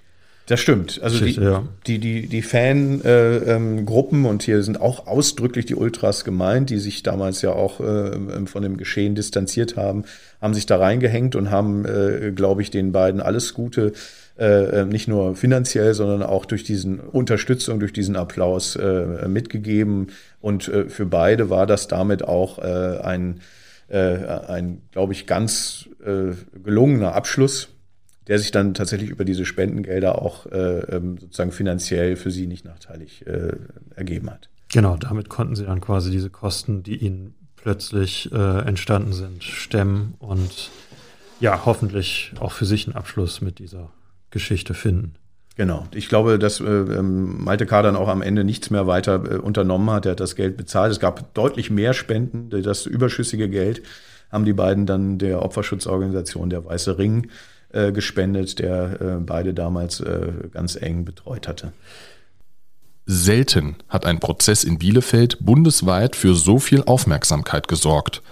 das 0.50 0.58
stimmt. 0.58 1.00
Also 1.00 1.24
die, 1.24 1.40
ja. 1.40 1.62
die, 1.86 2.00
die, 2.00 2.26
die 2.26 2.42
Fangruppen, 2.42 3.04
äh, 3.04 4.26
ähm, 4.26 4.26
und 4.26 4.42
hier 4.42 4.64
sind 4.64 4.80
auch 4.80 5.06
ausdrücklich 5.06 5.64
die 5.64 5.76
Ultras 5.76 6.24
gemeint, 6.24 6.70
die 6.70 6.78
sich 6.78 7.04
damals 7.04 7.40
ja 7.40 7.52
auch 7.52 7.78
äh, 7.78 8.46
von 8.46 8.62
dem 8.64 8.76
Geschehen 8.76 9.14
distanziert 9.14 9.76
haben, 9.76 10.06
haben 10.40 10.52
sich 10.52 10.66
da 10.66 10.78
reingehängt 10.78 11.36
und 11.36 11.52
haben, 11.52 11.84
äh, 11.84 12.32
glaube 12.34 12.62
ich, 12.62 12.72
den 12.72 12.90
beiden 12.90 13.20
alles 13.20 13.54
Gute, 13.54 13.92
äh, 14.38 14.84
nicht 14.86 15.06
nur 15.06 15.36
finanziell, 15.36 15.94
sondern 15.94 16.24
auch 16.24 16.44
durch 16.46 16.64
diesen 16.64 16.98
Unterstützung, 16.98 17.78
durch 17.78 17.92
diesen 17.92 18.16
Applaus 18.16 18.74
äh, 18.74 19.28
mitgegeben. 19.28 20.08
Und 20.40 20.66
äh, 20.66 20.88
für 20.88 21.06
beide 21.06 21.48
war 21.48 21.68
das 21.68 21.86
damit 21.86 22.24
auch 22.24 22.58
ein, 22.58 23.40
ein 23.88 24.82
glaube 24.92 25.12
ich, 25.12 25.26
ganz 25.26 25.88
gelungener 26.04 27.14
Abschluss 27.14 27.68
der 28.30 28.38
sich 28.38 28.52
dann 28.52 28.74
tatsächlich 28.74 29.10
über 29.10 29.24
diese 29.24 29.44
Spendengelder 29.44 30.22
auch 30.22 30.46
äh, 30.46 30.78
ähm, 30.82 31.18
sozusagen 31.18 31.50
finanziell 31.50 32.14
für 32.14 32.30
sie 32.30 32.46
nicht 32.46 32.64
nachteilig 32.64 33.26
äh, 33.26 33.56
ergeben 33.96 34.30
hat. 34.30 34.48
Genau, 34.68 34.96
damit 34.96 35.28
konnten 35.28 35.56
sie 35.56 35.64
dann 35.64 35.80
quasi 35.80 36.12
diese 36.12 36.30
Kosten, 36.30 36.84
die 36.84 36.94
ihnen 36.94 37.34
plötzlich 37.56 38.30
äh, 38.32 38.60
entstanden 38.60 39.12
sind, 39.12 39.42
stemmen 39.42 40.14
und 40.20 40.70
ja, 41.40 41.62
hoffentlich 41.64 42.32
auch 42.38 42.52
für 42.52 42.66
sich 42.66 42.86
einen 42.86 42.94
Abschluss 42.94 43.40
mit 43.40 43.58
dieser 43.58 43.90
Geschichte 44.30 44.74
finden. 44.74 45.16
Genau. 45.56 45.88
Ich 45.92 46.08
glaube, 46.08 46.38
dass 46.38 46.60
äh, 46.60 46.64
ähm, 46.64 47.42
Malte 47.42 47.66
K. 47.66 47.82
dann 47.82 47.96
auch 47.96 48.06
am 48.06 48.22
Ende 48.22 48.44
nichts 48.44 48.70
mehr 48.70 48.86
weiter 48.86 49.24
äh, 49.28 49.36
unternommen 49.38 49.90
hat. 49.90 50.06
Er 50.06 50.12
hat 50.12 50.20
das 50.20 50.36
Geld 50.36 50.56
bezahlt. 50.56 50.92
Es 50.92 51.00
gab 51.00 51.34
deutlich 51.34 51.68
mehr 51.68 51.94
Spenden. 51.94 52.48
Das 52.62 52.86
überschüssige 52.86 53.48
Geld 53.48 53.82
haben 54.30 54.44
die 54.44 54.52
beiden 54.52 54.86
dann 54.86 55.18
der 55.18 55.42
Opferschutzorganisation 55.42 56.48
der 56.48 56.64
Weiße 56.64 56.96
Ring 56.96 57.26
äh, 57.72 57.92
gespendet, 57.92 58.59
der 58.59 59.00
äh, 59.00 59.16
beide 59.20 59.54
damals 59.54 60.00
äh, 60.00 60.33
ganz 60.52 60.76
eng 60.76 61.04
betreut 61.04 61.48
hatte. 61.48 61.72
Selten 63.06 63.76
hat 63.88 64.04
ein 64.04 64.20
Prozess 64.20 64.62
in 64.64 64.78
Bielefeld 64.78 65.38
bundesweit 65.40 66.14
für 66.14 66.35
so 66.35 66.59
viel 66.59 66.85
Aufmerksamkeit 66.85 67.68
gesorgt. 67.68 68.22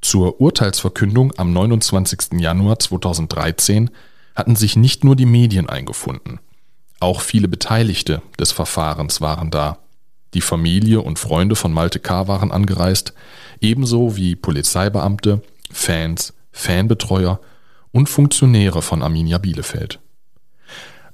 Zur 0.00 0.40
Urteilsverkündung 0.40 1.32
am 1.36 1.52
29. 1.52 2.40
Januar 2.40 2.78
2013 2.78 3.90
hatten 4.34 4.56
sich 4.56 4.76
nicht 4.76 5.04
nur 5.04 5.16
die 5.16 5.26
Medien 5.26 5.68
eingefunden. 5.68 6.40
Auch 7.00 7.20
viele 7.20 7.48
Beteiligte 7.48 8.22
des 8.38 8.52
Verfahrens 8.52 9.20
waren 9.20 9.50
da. 9.50 9.78
Die 10.34 10.40
Familie 10.40 11.00
und 11.00 11.18
Freunde 11.18 11.56
von 11.56 11.72
Malte 11.72 12.00
K. 12.00 12.28
waren 12.28 12.52
angereist, 12.52 13.14
ebenso 13.60 14.16
wie 14.16 14.36
Polizeibeamte, 14.36 15.42
Fans, 15.70 16.34
Fanbetreuer 16.52 17.40
und 17.98 18.08
Funktionäre 18.08 18.80
von 18.80 19.02
Arminia 19.02 19.38
Bielefeld. 19.38 19.98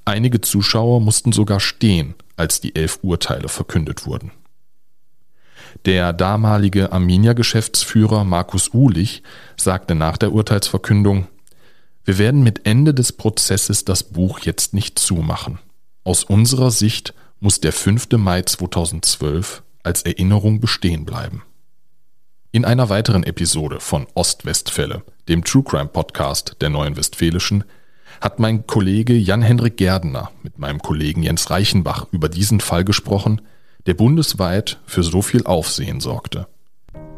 Einige 0.04 0.42
Zuschauer 0.42 1.00
mussten 1.00 1.32
sogar 1.32 1.58
stehen, 1.58 2.14
als 2.36 2.60
die 2.60 2.76
elf 2.76 2.98
Urteile 3.00 3.48
verkündet 3.48 4.04
wurden. 4.04 4.32
Der 5.86 6.12
damalige 6.12 6.92
Arminia-Geschäftsführer 6.92 8.24
Markus 8.24 8.74
Uhlich 8.74 9.22
sagte 9.56 9.94
nach 9.94 10.18
der 10.18 10.32
Urteilsverkündung, 10.32 11.26
wir 12.04 12.18
werden 12.18 12.42
mit 12.42 12.66
Ende 12.66 12.92
des 12.92 13.12
Prozesses 13.12 13.86
das 13.86 14.02
Buch 14.02 14.40
jetzt 14.40 14.74
nicht 14.74 14.98
zumachen. 14.98 15.60
Aus 16.04 16.22
unserer 16.22 16.70
Sicht 16.70 17.14
muss 17.40 17.60
der 17.60 17.72
5. 17.72 18.08
Mai 18.18 18.42
2012 18.42 19.62
als 19.82 20.02
Erinnerung 20.02 20.60
bestehen 20.60 21.06
bleiben. 21.06 21.44
In 22.54 22.64
einer 22.64 22.88
weiteren 22.88 23.24
Episode 23.24 23.80
von 23.80 24.06
Ostwestfälle, 24.14 25.02
dem 25.28 25.42
True 25.42 25.64
Crime 25.64 25.88
Podcast 25.88 26.54
der 26.60 26.70
Neuen 26.70 26.96
Westfälischen, 26.96 27.64
hat 28.20 28.38
mein 28.38 28.64
Kollege 28.64 29.14
Jan-Hendrik 29.14 29.76
Gerdener 29.76 30.30
mit 30.44 30.56
meinem 30.56 30.78
Kollegen 30.78 31.24
Jens 31.24 31.50
Reichenbach 31.50 32.06
über 32.12 32.28
diesen 32.28 32.60
Fall 32.60 32.84
gesprochen, 32.84 33.40
der 33.86 33.94
bundesweit 33.94 34.78
für 34.86 35.02
so 35.02 35.20
viel 35.20 35.42
Aufsehen 35.42 35.98
sorgte. 35.98 36.46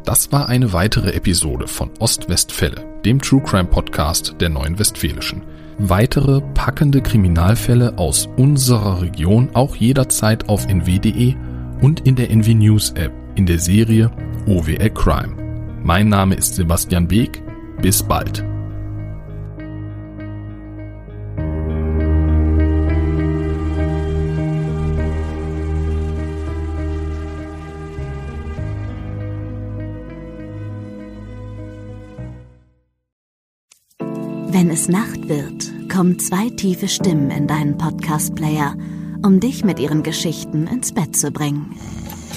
Das 0.05 0.31
war 0.31 0.49
eine 0.49 0.73
weitere 0.73 1.11
Episode 1.11 1.67
von 1.67 1.91
Ostwestfälle, 1.99 2.83
dem 3.05 3.21
True 3.21 3.43
Crime 3.43 3.69
Podcast 3.69 4.37
der 4.39 4.49
Neuen 4.49 4.79
Westfälischen. 4.79 5.43
Weitere 5.77 6.41
packende 6.55 7.03
Kriminalfälle 7.03 7.99
aus 7.99 8.27
unserer 8.37 9.03
Region 9.03 9.51
auch 9.53 9.75
jederzeit 9.75 10.49
auf 10.49 10.65
nw.de 10.67 11.35
und 11.79 12.07
in 12.07 12.15
der 12.15 12.31
NW 12.31 12.55
News 12.55 12.89
App 12.95 13.13
in 13.37 13.45
der 13.45 13.59
Serie 13.59 14.11
OWL 14.47 14.89
Crime. 14.89 15.79
Mein 15.83 16.09
Name 16.09 16.35
ist 16.35 16.55
Sebastian 16.55 17.07
Beek. 17.07 17.43
Bis 17.81 18.01
bald. 18.01 18.43
Wenn 34.49 34.71
es 34.71 34.89
Nacht 34.89 35.29
wird, 35.29 35.71
kommen 35.93 36.17
zwei 36.17 36.49
tiefe 36.49 36.87
Stimmen 36.87 37.29
in 37.29 37.45
deinen 37.45 37.77
Podcast-Player, 37.77 38.75
um 39.23 39.39
dich 39.39 39.63
mit 39.63 39.79
ihren 39.79 40.01
Geschichten 40.01 40.65
ins 40.65 40.91
Bett 40.91 41.15
zu 41.15 41.29
bringen. 41.29 41.75